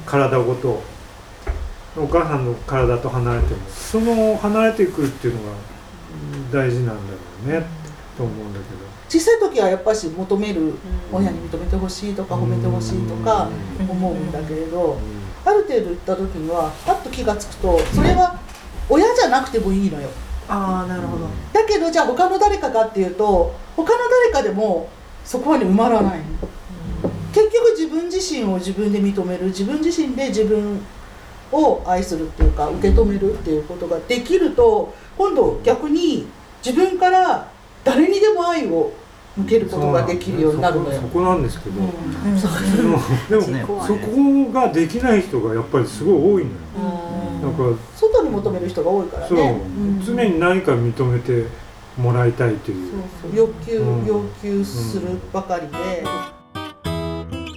[0.06, 0.82] 体ごと。
[1.96, 3.60] お母さんの体と離れても。
[3.68, 5.48] その離れていくっていうのが
[6.34, 6.98] うん大事なんだろ
[7.44, 7.66] うね
[8.16, 8.90] と思うんだけど。
[9.08, 10.74] 小さい時はやっぱし求める
[11.12, 13.48] 親に認めてほしいとか褒めてほしいとか
[13.88, 14.98] 思うんだけれど
[15.44, 18.38] ある程度行った時にはパッと気が付くとそれは
[18.90, 20.08] 親じゃなくてもいいのよ。
[20.48, 21.26] ああなるほど。
[21.52, 23.98] だけどじゃあ他の誰かかっていうと他の
[24.32, 24.88] 誰かでも
[25.24, 26.24] そこはね埋まらないの。
[27.32, 29.46] 結局自分自身を自分で認める。
[29.46, 30.80] 自分自身で自分
[31.52, 36.26] を愛するっていうか受け止めるっていうことができると今度逆に
[36.64, 37.48] 自分から
[37.84, 38.92] 誰にでも愛を
[39.42, 41.00] 向けることができるようになるのよ。
[41.00, 41.06] そ。
[41.08, 41.90] こなんですけど、うん。
[42.34, 46.56] でもそこができない人がやっぱりすごい多いのよ。
[47.42, 49.60] なんか外に求める人が多いからそう、ね。
[50.04, 51.46] 常に何か認めて
[51.96, 52.92] もらいたいという。
[53.22, 54.06] そう要求、うん。
[54.06, 56.04] 要求するばかりで。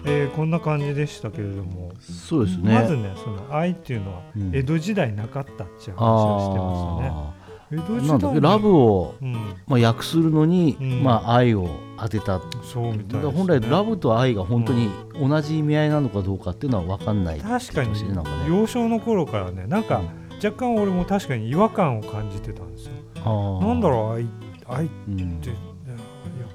[0.06, 1.92] えーこんな感じでしたけれども。
[2.00, 2.74] そうですね。
[2.74, 4.52] まずねその愛っていうのはうん。
[4.54, 7.43] 江戸時代なかったっていう話をしてましたね。
[7.76, 9.34] なんだラブを、うん。
[9.68, 11.04] まあ、訳するのに、うん。
[11.04, 12.42] まあ、愛を当てた。
[12.64, 13.32] そうみたいですね。
[13.32, 18.50] 本来ラブと愛が本当に同じ意味合いなのかどうかっていうのは分かんない確かに年なんかね。
[18.50, 20.02] 幼少の頃からねなんか
[20.44, 23.60] 若干俺も確かに違和感を感じてたんですよ。
[23.62, 24.28] なんだろう愛
[24.68, 25.52] 愛って、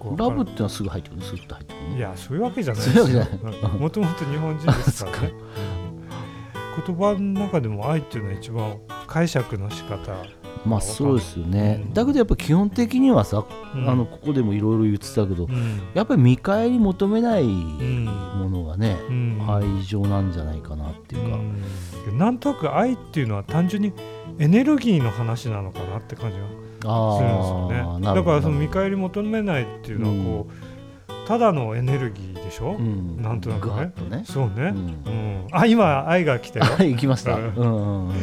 [0.02, 0.16] うん。
[0.16, 3.60] ラブっていうのはすぐ入ってくるスッと入ってくるいやそういうわけじゃないそういうわけじゃない。
[3.60, 5.32] う んもともと日本人ですからね。
[6.86, 8.76] 言葉の中でも愛っていうのは一番
[9.08, 10.12] 解釈の仕方
[10.64, 13.44] まあそうですよね、だけどやっぱ基本的にはさ、
[13.74, 13.88] うん。
[13.88, 15.80] あのここでもいろいろ言ってたけど、ん。
[15.94, 19.44] やっぱり見返り求めないものがね、ん。
[19.48, 21.38] 愛情なんじゃないかなっていうか、
[22.12, 23.92] なんとなく愛っていうのは単純に
[24.38, 26.46] エネルギーの話なのかなって感じが
[27.16, 28.06] するんですよね。
[28.06, 33.20] だからその見返り求めないっていうのはこう、ただのエネルギーでしょ、ん。
[33.20, 33.92] なんとなくね。
[34.08, 34.24] ね。
[34.24, 34.64] そうね、うん。
[34.64, 35.46] うん。
[35.52, 36.66] あ今愛が来たよ。
[36.78, 37.34] 愛来ました。
[37.34, 37.54] うん。
[37.54, 38.14] うんうんうん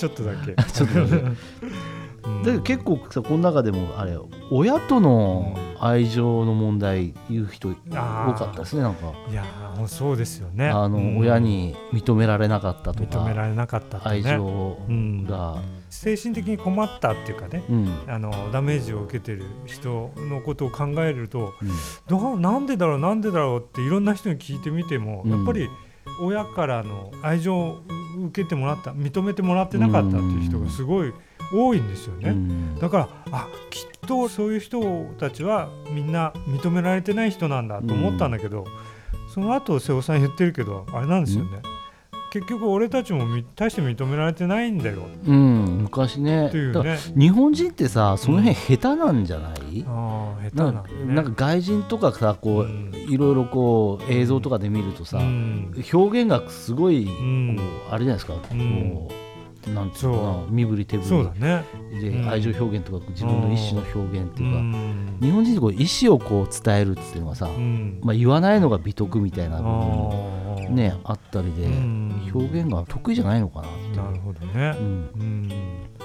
[0.00, 0.54] ちょっとだけ。
[0.72, 1.22] ちょっとだけ。
[1.22, 1.30] だ
[2.44, 4.16] けど結構さこの中でもあれ
[4.50, 9.12] 親との愛情の問題言う人多かったですねなんか。
[9.30, 10.68] いやーそうですよね。
[10.68, 11.18] あの、うん。
[11.18, 14.16] 親に認められなかったとか認められなかったとね。
[14.16, 15.26] 愛情うん。
[15.26, 15.58] が、
[15.88, 17.88] 精神的に困ったっていうかね、うん。
[18.06, 21.68] あのダメージを受けてる人のことを考えると、うん。
[22.08, 25.70] どうなんでだろうなんでだろうっていろんな人に聞いてみても、うんやっぱり
[26.20, 27.82] 親からの愛情を
[28.26, 31.12] 受けてもらった認めてもらってなかったっていう人がすごい
[31.52, 32.78] 多いんですよね、うん。
[32.78, 34.80] だからあきっとそういう人
[35.18, 38.66] たちはみんな認められてない人なんだと思ったんだけど、
[39.34, 41.62] その後瀬尾さん言ってるけどあれなんですよね、
[42.30, 45.02] 結局俺たちもみ大して認められてないんだよ。
[45.26, 46.46] うん、昔ね。
[46.46, 46.96] っていうね。
[47.16, 51.14] 日本人ってさその辺下手なんじゃない、ああ下手なね。
[51.14, 55.84] なんか外人とかさこう、いろいろこう映像とかで見るとさ、うん。
[55.92, 57.56] 表現がすごい、ん。
[57.56, 58.36] こうあれじゃないですか、ん。
[58.36, 59.29] こう
[59.68, 61.40] なんていうのかな身振り手振り。
[61.40, 61.64] ね。
[62.00, 62.28] で、うん。
[62.28, 65.18] 愛情表現とか自分の意思の表現っていうか、うん。
[65.20, 68.00] 日本人ってこう意思をこう伝えるっていうのはさ、ん。
[68.02, 69.62] まあ、言わないのが美徳みたいな部
[70.66, 72.30] 分ねあったりで、うん。
[72.32, 73.96] 表現が得意じゃないのかなっていう。
[73.96, 75.50] なるほどね、うん。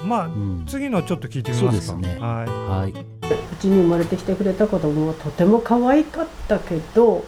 [0.06, 0.30] まあ、
[0.68, 1.94] 次のちょっと聞いてみますか。
[1.94, 2.20] そうですね。
[2.20, 7.26] はい、はい、うちに生まれてきてくれた子供はとても可愛かったけど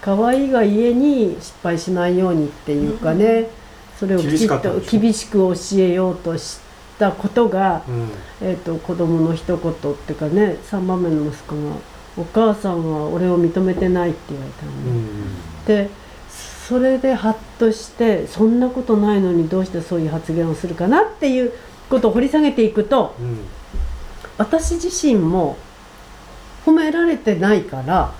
[0.00, 3.50] 可愛いが家に失敗しないようにっていうかね、
[3.98, 6.60] それをき厳しちっと厳しく教えようとし
[6.98, 8.10] たことが、うん。
[8.40, 11.76] えー、と子供の一言っていうかね3番目の息子が
[12.16, 15.00] 「お母さんは俺を認めてない」って言われたのね。
[15.66, 15.90] で
[16.68, 21.52] それでハッとしてそんなことないのにどうしてそういう発言をするかなっていう
[21.88, 23.38] ことを掘り下げていくとうん。
[24.36, 25.56] 私自身も
[26.64, 28.12] 褒められてないから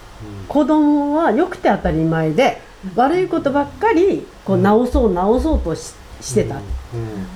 [0.48, 2.60] 子供は良くて当たり前で
[2.94, 6.56] 悪いことばっかりこう直そう直そうとししてた。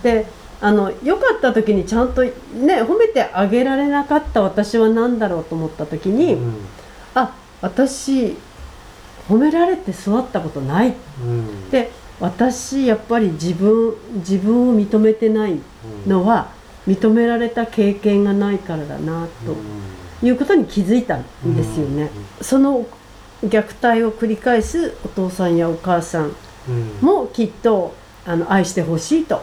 [0.02, 0.26] で
[0.60, 2.32] あの良かった時にちゃんとね
[2.82, 6.36] 褒めてあげられなかった私は何だろうと思った時に、
[7.14, 8.36] あ私
[9.28, 10.94] 褒められて育ったことない、
[11.70, 11.90] で
[12.20, 15.58] 私やっぱり自分自分を認めてない
[16.06, 16.52] のは、
[16.86, 19.56] 認められた経験がないからだなと
[20.24, 22.10] いうことに気づいたんですよね。
[22.40, 22.86] その
[23.42, 26.32] 虐待を繰り返すお父さんやお母さん
[27.00, 27.94] もきっと
[28.24, 29.42] あの愛してほしいと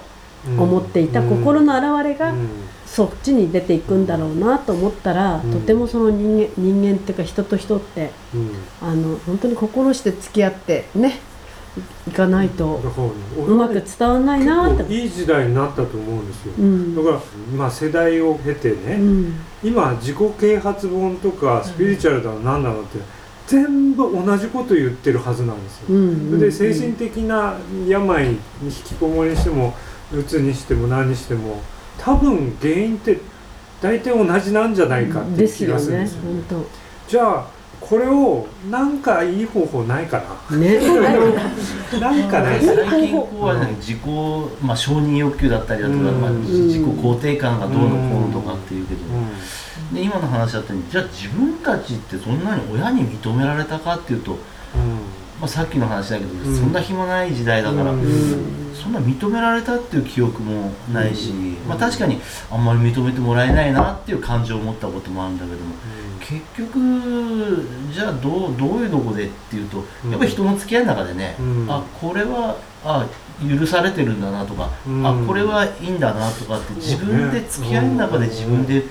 [0.57, 2.33] 思っていた心の表れが
[2.85, 8.11] そっちに出ていくんだろうなと思ったら、とてもその人間人間っていうか人と人って
[8.81, 11.19] あの本当に心して付き合ってね
[12.07, 12.81] いかないと
[13.37, 14.93] うまく伝わらないなって。
[14.93, 16.95] いい時代になったと思うんですよ、うん。
[16.95, 17.21] だから
[17.55, 19.33] まあ世代を経てね、うん。
[19.63, 22.97] 今自己啓発本とかスピリチュアルだの何だのって
[23.49, 27.57] 全部同じこと言ってるはずなんですよ、で精神的な
[27.87, 29.73] 病に引きこもりにしても
[30.13, 31.59] うつにしても何にしても
[31.97, 33.19] 多分原因って
[33.81, 36.43] 大体同じなんじゃないかっていう気がするんですよ、本
[37.07, 37.47] じゃあ
[37.79, 40.25] これをなんかいい方法ないかな？
[40.49, 40.77] 当ね。
[41.99, 43.99] なんかない最近こうはね自己、
[44.61, 48.99] まあ、承認欲求だったりだとか、まあ、自己肯定感がどうのこうのとかっていうけど、
[49.93, 54.37] で今の話だったようにじゃあ自分たちってそんなに親に認められたかっていうと、
[55.39, 56.55] まあ、さっきの話だけど、うん。
[56.55, 58.73] そんな暇ない時代だから、うん。
[58.73, 61.31] そんな認められたっていう記憶もないし、
[61.67, 62.19] まあ、確かに
[62.51, 65.75] あんまり認めてもらえないなっていう感情を持ったこともあるんだけども、
[66.19, 69.77] 結局じゃあどうどういうとこでっていうと
[70.09, 71.67] やっぱり人の付き合いの中でね、うん。
[71.69, 73.07] あこれはあ
[73.41, 75.07] 許されてるんだなとか、うん。
[75.07, 78.83] あこれはいいんだなとかって自分で付き合いの中で自分で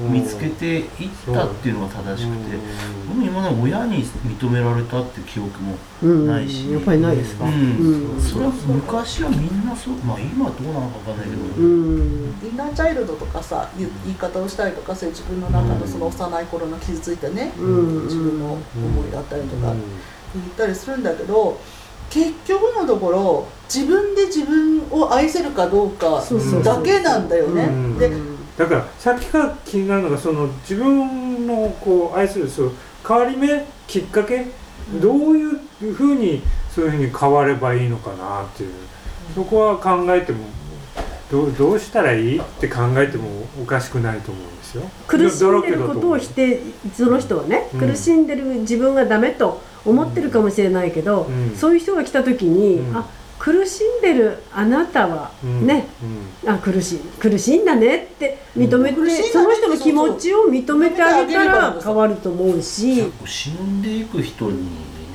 [0.00, 0.88] 見つけていっ
[1.32, 2.56] たっていうのが正しくて、
[3.08, 7.44] 僕も今まで親に認められたっていう記憶もうんないし、やっぱりないですか？
[7.44, 7.52] うん。
[7.52, 8.20] うん。
[8.20, 9.94] それは昔はみんなそう。
[10.04, 12.34] まあ今はどうなのかわかんないけど、うん。
[12.42, 18.04] インナーチャイルドとかさ言言い方をしたりとかそういう自分の中のその幼い頃の傷ついたね、うん。
[18.04, 19.74] 自分の思いだったりとか。
[20.34, 21.60] 言ったりするんだけど
[22.10, 26.62] 結局のところ自分で自分を愛せるかどうかそうそうそう。
[26.64, 27.62] だけなんだよね。
[27.62, 27.96] うん。
[27.96, 28.10] で
[28.56, 32.72] だからさっきから気になるのがその自分のこう愛するそう
[33.06, 34.46] 変わり目きっかけ
[35.00, 35.58] どういう
[35.92, 38.72] ふうにそういうふうに変わればいいのかなっていう。
[39.34, 40.44] そこは考えても
[41.30, 43.28] どうどうしたらいいって考えても
[43.60, 44.82] おかしくないと思うんですよ。
[45.06, 46.60] 苦しんでることを否定
[46.94, 47.80] その人はね、うん。
[47.80, 51.56] 苦しんでる自分がダメと思ってるかもしれないけど、うん。
[51.56, 52.96] そういう人が来た時に、うん。
[52.96, 53.06] あ
[53.38, 55.86] 苦しんでるあなたはうんね、
[56.46, 64.62] あ苦しい苦しいんだねって認めて、苦しいんだねその人の気持ちを認めてあげたらんです変わると思うし、死んでいく人に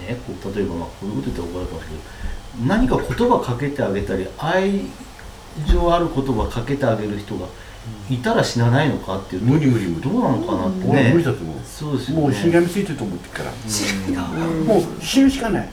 [0.05, 1.89] ねこう例えばまあこういうこと言ったら怒られるかもしれ
[2.67, 4.81] ないけど何か言葉かけてあげたり愛
[5.71, 7.47] 情ある言葉かけてあげる人が
[8.09, 10.01] いたら死なないのかっていうと無理無理無理。
[10.01, 11.55] どうなのかなって俺ね無理だと思う。
[11.65, 12.21] そうですよね。
[12.23, 13.51] もう死神ついてると思ってるから、
[14.65, 15.69] もう死ぬしかない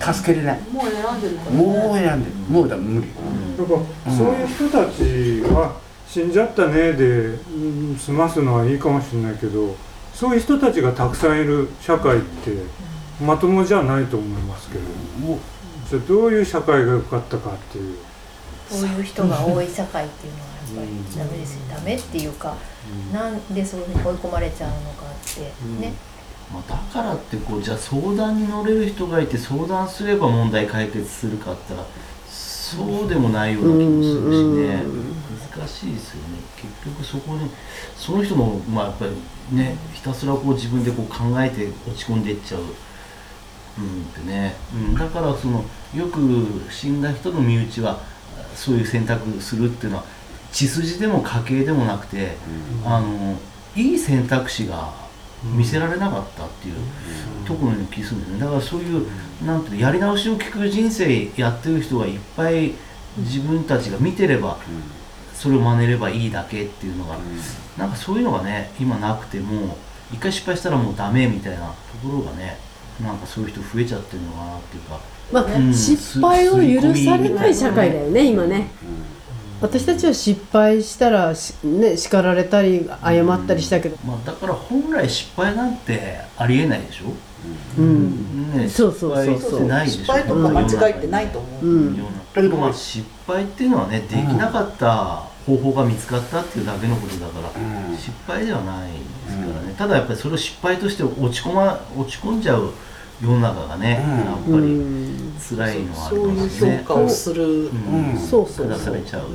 [0.00, 0.60] 助けれない。
[0.72, 2.36] もう選んでるから、ね、もう選んでる。
[2.48, 3.08] もうだ無理。
[3.56, 3.72] だか
[4.06, 9.74] らそういう人たちは死んじゃったねで、うん済ますのはいいかもしれないけど
[10.12, 12.50] そういう人たちがたくさんいる社会って
[13.24, 14.84] まともじゃないと思いますけど
[15.88, 17.96] じゃあどういう社会が良かったかっていう。
[18.68, 21.60] そういう人が多い社会っていうのはやっぱりダメですよ。
[21.68, 22.56] ダメっていうか、
[23.12, 25.40] なんでそういうふうに追い込まれちゃうのかって
[25.78, 25.92] ね、
[26.52, 31.90] まあ、だからってこうじゃあ相談に乗れる人がいて相談すれば問題解決するかって言ったら
[32.28, 34.82] そうでもないような気もするしね。
[35.56, 36.38] 難しいですよね。
[36.56, 37.50] 結局そこに
[37.96, 42.62] その人のまあやっぱりねひたすらこう自分でこう考えて落ち込んでいっちゃう。
[43.78, 45.64] うんってね、うん、だからその
[45.94, 46.20] よく
[46.70, 48.00] 死んだ人の身内は
[48.54, 50.04] そういう選択するっていうのは
[50.50, 52.36] 血筋でも家系でもなくて、
[52.84, 53.38] あの
[53.74, 54.92] いい選択肢が
[55.44, 56.74] 見せられなかったっていう
[57.46, 58.40] ところに気するんですね。
[58.40, 59.06] だからそういう
[59.44, 62.72] なんていうのやり直しを聞く人生やってる人がいっぱい
[63.18, 64.58] 自分たちが見てれば
[65.34, 67.16] それを真似ればいいだけっていうのが、
[67.76, 69.68] なんかそういうのがね今なくてもう
[70.12, 71.74] 一回失敗したらもうダメみたいなと
[72.06, 72.58] ころがね
[73.00, 75.00] なんかそういう人増えちゃってるのかなっていうか。
[75.32, 75.72] まあ、うん。
[75.72, 78.68] 失敗を許されない社会だよね今ね、
[79.62, 87.04] 私たちは失敗したらし、ね、叱られたり謝ったりしたけど、まあ、だから本来失敗なんてありえないでしょ、
[87.78, 88.52] うん。
[88.52, 89.60] ね、そうそうそうそう。
[89.60, 89.98] 失敗ってないでしょ？
[90.00, 91.96] 失敗とか間違いってないと思う、うん。
[91.96, 92.02] だ
[92.34, 98.98] けどまあ失敗っていうのはねできなかった方法が見つかったっていうだけのことだから、失敗ではないで
[99.30, 102.72] すからね、ただやっぱりそれを失敗として落ち込ま落ち込んじゃう
[103.20, 103.94] 世の中がね、
[104.24, 104.80] やっぱり
[105.38, 106.50] 辛いのはありますね。
[106.50, 107.44] そういう評価をする。
[107.44, 108.18] うん。
[108.18, 108.78] そうそうそう。
[108.78, 109.26] 下されちゃう。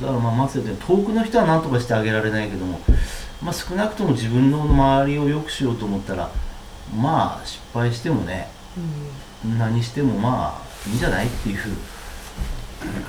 [0.00, 2.80] だからまあまず遠くの人は何とかしてあげられないけども、
[3.42, 6.30] まあ少なくとも自分の周りを良くしようと思ったら、
[6.96, 8.48] まあ失敗してもね、
[9.58, 11.58] 何してもまあいいんじゃないっていう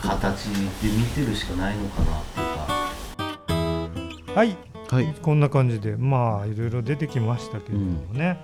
[0.02, 4.34] 形で見てるしかないのかなっていうか。
[4.34, 4.58] はい、
[4.90, 8.40] はい、こんな感じでまあいろいろ出てきましたけれどもね、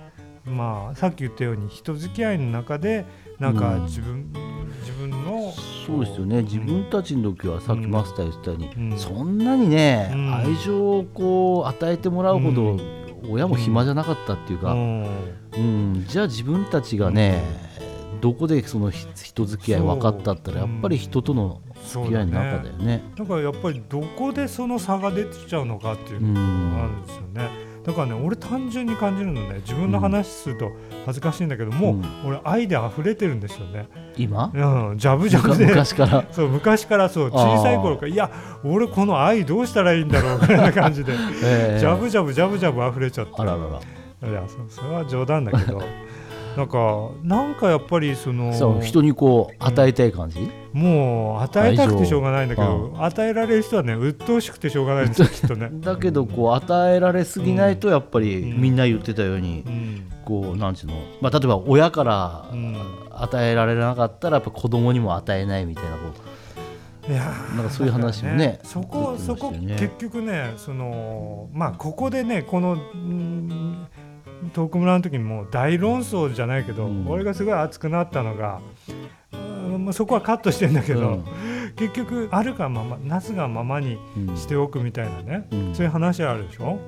[0.46, 3.04] まあさっき言ったように人付き合いの中で
[3.38, 3.84] なんかうん。
[3.84, 4.32] 自分、
[4.80, 5.52] 自分の
[5.86, 6.42] そうですよね。
[6.42, 10.34] 自分たちの時はさっきマスター言ってたように、そんなにね、うん。
[10.34, 12.78] 愛情をこう与えてもらうほど、
[13.28, 16.04] 親も暇じゃなかったっていうか、うん。
[16.08, 17.42] じゃあ自分たちがね、
[18.20, 23.04] どこでそのひ人付き合い分かったったらやっぱり人との付き合いの中だよね。
[23.16, 27.65] だからやっぱりどこでその差が出てきちゃうのかっていうのがあるんですよね。
[27.86, 30.72] だからね俺単純に感じるのね自分の話すると
[31.04, 31.92] 恥ずかしいんだけども、
[32.24, 33.88] う俺愛で溢れてるんですよね。
[34.16, 34.50] 今？
[34.52, 35.66] うん、ジャブジャブで。
[35.70, 36.24] 昔から。
[36.32, 37.30] そう昔からそう。
[37.30, 38.28] 小さい頃からいや
[38.64, 41.12] 俺この愛どうしたらいいんだろうみたいな 感じで、
[41.44, 41.78] ええ。
[41.78, 43.32] ジャブジャブジャブジャブ溢れちゃって。
[43.36, 44.30] あららら。
[44.30, 45.80] いやそそれは冗談だけど
[46.56, 55.68] なんかなんかやっぱりその人にこう与えたい感じ、もう与えたくてしょうがないんだけ愛ど与えられる人はね鬱陶しくてしょうがないんですよ きっとね。
[55.72, 59.64] だけどこう与えられすぎないとやっぱりみんな言ってたように、
[60.24, 62.46] こうなんちゅうの、まあ、例えば親から
[63.10, 66.36] 与えられなかったらやっぱ子供にも与えないみたいなこう。
[67.08, 73.86] いやなんかそういう話もねそこ出てそこ結局ねそのまあここでねこのうん
[74.52, 78.60] トーク村の時にもう大論争じゃないけど、俺がすごい熱くなったのが、
[79.32, 81.24] うんまあ、そこはカットしてんだけど、うん。
[81.76, 83.98] 結局あるがままなすがままに
[84.36, 85.74] しておくみたいなね、うん。
[85.74, 86.78] そういう話あるでしょ？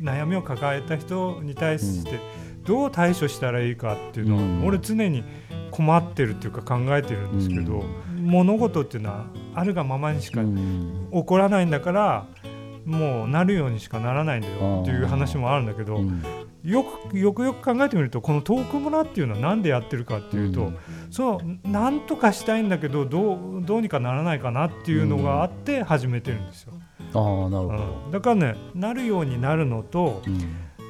[0.00, 2.20] 悩みを抱えた人に対して
[2.64, 4.66] どう対処したらいいかっていうのは、うん。
[4.66, 5.24] 俺常に
[5.70, 7.84] 困ってるっていうか考えてるんですけど、
[8.16, 12.26] 物事っていうのはあるがままにしか起こらないんだから、
[12.88, 16.00] もうなるようにしかならないんだよっていう話もあるんだけど、
[16.64, 20.72] よくよくよく考えてみるとこのトーク村っていうのは何でやってるかっていうと、
[21.10, 26.72] そうなんとかしたいんだけどどうどうにかならないかなっていうのがあって始めてるんですよ。
[27.12, 28.10] ああなるほど、うん。
[28.10, 30.22] だからねなるようになるのと、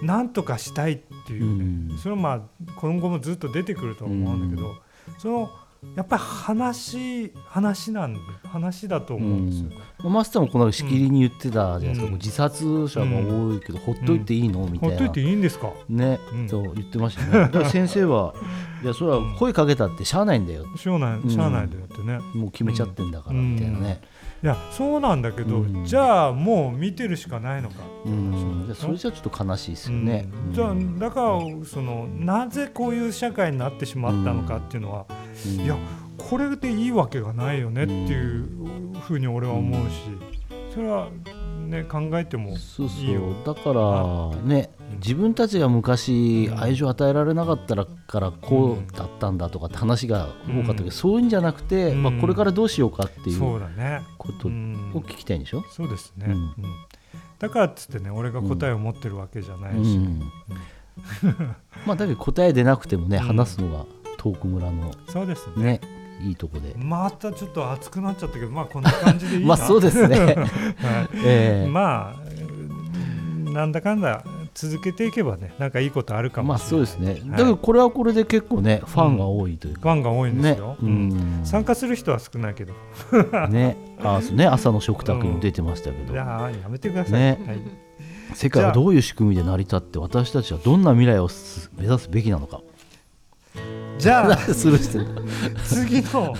[0.00, 2.40] なんとかしたいっていうね、それはまあ
[2.76, 4.76] 今後もずっと出てくると思うんだけど、
[5.18, 5.50] その
[5.94, 9.70] やっぱり話話なんで話だと思うんですよ。
[10.04, 14.66] うん、マスターもこのしきりに言ってたじゃないですか、こう自殺者が多いけど、ほっといていいの？
[14.66, 14.96] みたいな。
[14.98, 15.72] ほっといていいんですか？
[15.88, 16.18] ね、
[16.48, 17.32] そう言ってましたね。
[17.32, 18.34] だから先生は
[18.82, 20.64] いやそれは声かけたってしゃあないんだよ。
[20.76, 24.00] しゃあないしゃあないんだよってね、もう決めちゃってんだからみたいなね、
[24.42, 27.76] いやそうなんだけど、じゃあもう見てるしかないのか。
[28.04, 28.64] うん。
[28.66, 30.52] じゃあそれじゃちょっと悲しいですよね、うん。
[30.52, 35.06] じゃあだからそのなぜこういう社会になってしまったのかっていうのは、
[35.46, 35.76] いや
[36.16, 38.48] これでいいわけがないよねっていう
[39.00, 39.94] ふうに俺は思うし、
[40.74, 41.08] それは
[41.66, 42.88] ね考えてもいいよそう。
[42.88, 44.70] そうだからね
[45.00, 53.40] 自分たちが昔愛情与えられなかったらからこうだったんだとかって話が多かったけど、そういうんじゃなくて、まあ、これからどうしようかっていう
[54.18, 54.50] ことを
[55.02, 56.32] 聞きたいんでしょ、そうですね、うん。
[56.32, 56.52] うん。
[57.38, 60.22] だからっつってね俺が答えを持ってるわけじゃないし、うん。
[61.86, 63.84] まあだけど答え出なくてもね、話すのが
[64.18, 65.80] トーク村のそうですね。
[66.20, 66.74] いいとこで。
[66.76, 69.48] またちょっと熱くなっちゃったけどまあこんな感じでいいな。
[69.48, 70.18] まあそうですね。
[70.18, 70.36] はい。
[71.24, 71.70] ええ。
[71.70, 74.24] まあなんだかんだ
[74.54, 77.38] 続けていけばねなんかいいことあるかまあもしれない、そうですね、はい。
[77.38, 80.76] だからこれはこれで結構ね、ファンが多いというか、ファンが多いんですよ、ね。
[80.82, 81.08] ううん。
[81.42, 82.74] ん参加する人は少ないけど。
[83.48, 83.76] ね。
[84.02, 84.46] あそうね。
[84.46, 87.40] 朝の食卓にも出てましたけど、いやーやめてください、ね。
[87.46, 87.60] はい、
[88.34, 92.60] 世界はどういう仕組みで成り立って私たちはどんな未来をす目指すべきなのか
[93.98, 95.06] じゃあスルーしてる。
[95.64, 96.34] 次の。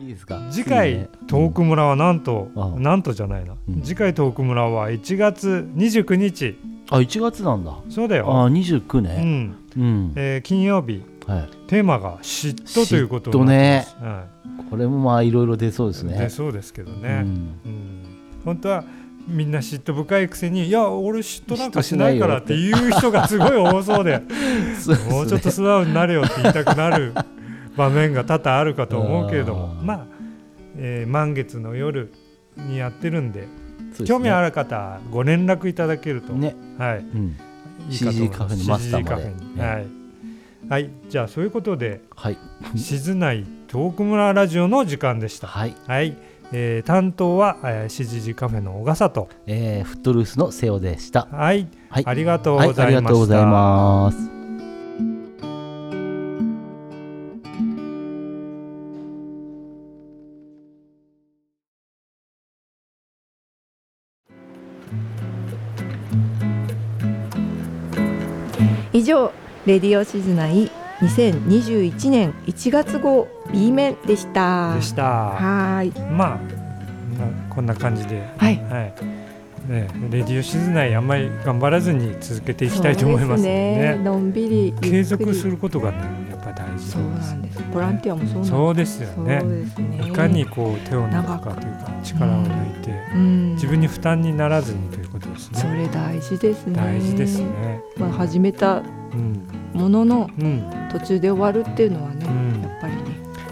[0.00, 0.40] いいですか？
[0.50, 2.48] 次回トーク村はなんと、
[2.78, 6.56] なんとじゃないな、次回トーク村は1月29日。
[6.90, 7.76] あ1月なんだ。
[7.88, 8.26] そうだよ。
[8.30, 9.22] あ29うね。
[9.22, 11.48] ん、うん、えー金曜日、はい。
[11.66, 13.86] テーマが嫉妬ということ嫉妬ね。
[14.00, 14.26] は
[14.70, 16.16] これもまあいろいろ出そうですね。
[16.18, 17.28] 出そうですけどね、うん。
[17.28, 18.04] うん。
[18.44, 18.84] 本当は
[19.28, 24.24] みんな嫉妬深いくせにいや俺嫉妬なんかしないからっていう人がすごい多そうで ね。
[25.10, 27.12] もうちょっと素直になれよって言いたくなる
[27.76, 30.06] 場面が多々あるかと思うけれどもまあ、
[30.76, 32.12] えー満月の夜
[32.56, 33.48] にやってるんで
[34.00, 34.06] ね。
[34.06, 36.54] 興味ある方はご連絡いただけると、ね。
[36.78, 37.36] はい、うん。
[37.88, 39.86] いいかと思い CG カフェのマスターはい、
[40.68, 42.38] はい、じゃあそういうことで、はい、
[42.76, 45.46] 静内トーク村ラジオの時間でした。
[45.46, 45.74] はい、
[46.52, 51.28] えー担当は、えー、静時カフェの小笠と、えーフットルースの瀬尾でした。
[51.30, 52.82] はい、はいありがとうございました。
[52.82, 54.40] はい、ありがとうございます。
[68.92, 69.32] 以上
[69.66, 70.70] レディオシズナイ
[71.00, 74.74] 2021年1月号 B 面でした。
[74.74, 75.02] でした。
[75.02, 76.00] はーい。
[76.12, 76.38] まあ、
[77.18, 78.56] まあこんな感じで、はい。
[79.68, 84.04] ね、レディオシズ内あんまり頑張らずに続けていきたいと思いますのでそうですね。
[84.04, 84.74] のんびり。
[84.80, 85.98] 継続することがね、
[86.42, 87.62] ぱ大事そうなんです。
[87.72, 89.42] ボランティアもそうそうですよね。
[89.42, 90.08] ね。
[90.08, 93.54] いかにこう手を抜くかというか力を抜いて、うん。
[93.54, 95.60] 自分に負担にならずにということですね。
[95.60, 96.74] それ大事ですね。
[96.74, 97.80] 大事ですね。
[97.96, 100.88] まあ、始めたうんものの、うん。
[100.90, 102.62] 途中で終わるっていうのはね、うん。
[102.62, 103.00] やっぱりね、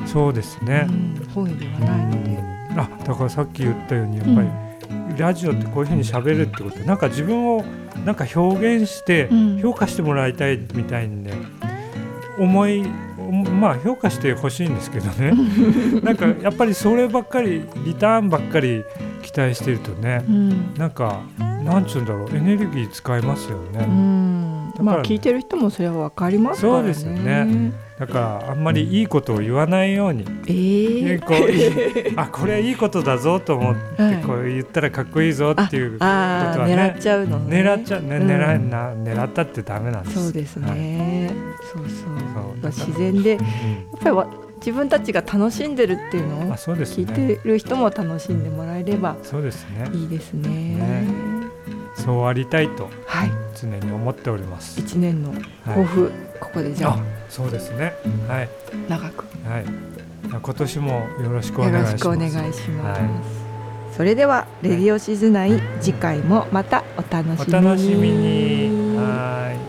[0.07, 0.87] そうですね。
[0.89, 2.39] うん本意ではないので、
[2.77, 7.65] あだからさっき言ったようにやっぱり、ラジオってこういうふうに喋るってことなんか自分を
[8.05, 9.61] なんか表現してうん。
[9.61, 11.33] 評価してもらいたいみたいにね、
[12.39, 12.83] 思い
[13.61, 15.33] まあ評価してほしいんですけどね
[16.03, 18.85] なんかやっぱりそればっかりリターンばっかり
[19.23, 23.85] 期待してるとね、うんなんかなんちゅうんだろうエネルギー使いますよね。
[23.87, 27.73] うんまあ聞いてる人もそれは分かりますからねそうですよね。
[27.99, 31.21] だからあんまりいいことを言わないように、えー。
[31.21, 34.23] こういいあこれいいことだぞと思って、はい。
[34.23, 37.63] こう言ったらかっこいいぞっていうことはね狙っちゃうのね。
[37.63, 38.29] 狙っちゃうね、うん。
[38.29, 40.23] 狙いな狙ったってダメなんです。
[40.23, 41.31] そうですね、
[41.73, 41.89] そうそう。
[41.89, 42.11] そう
[42.63, 43.41] まあ自然で、やっ
[44.01, 44.27] ぱりわ
[44.61, 49.89] 自分たちが楽しんでるっていうのを聞いてる人も楽しんでもらえればそうですね。
[49.93, 50.49] いいですね。
[50.49, 51.38] ね
[51.99, 53.31] そうありたいとはい。
[53.61, 55.33] 常に思っております、一年の
[55.65, 56.93] 抱負、ここでじゃあ。
[56.93, 56.99] あ
[57.29, 57.95] そうですね。
[58.29, 58.49] はい。
[58.89, 59.25] 長く。
[59.45, 59.65] はい。
[60.31, 61.93] 今年もよろしくおよ願いします。
[61.93, 63.11] ろしくお願いします、はい。
[63.97, 67.59] それではレディオシズナイ次回もまたお楽しみに。
[67.59, 68.97] お楽しみに。
[68.97, 69.68] はい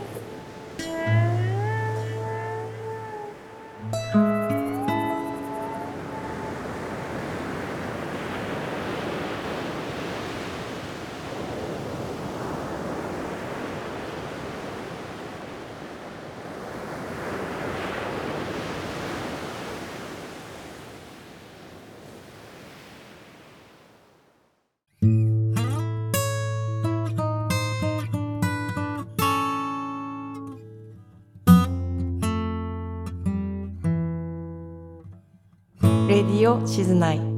[36.49, 37.28] レディオシズナイ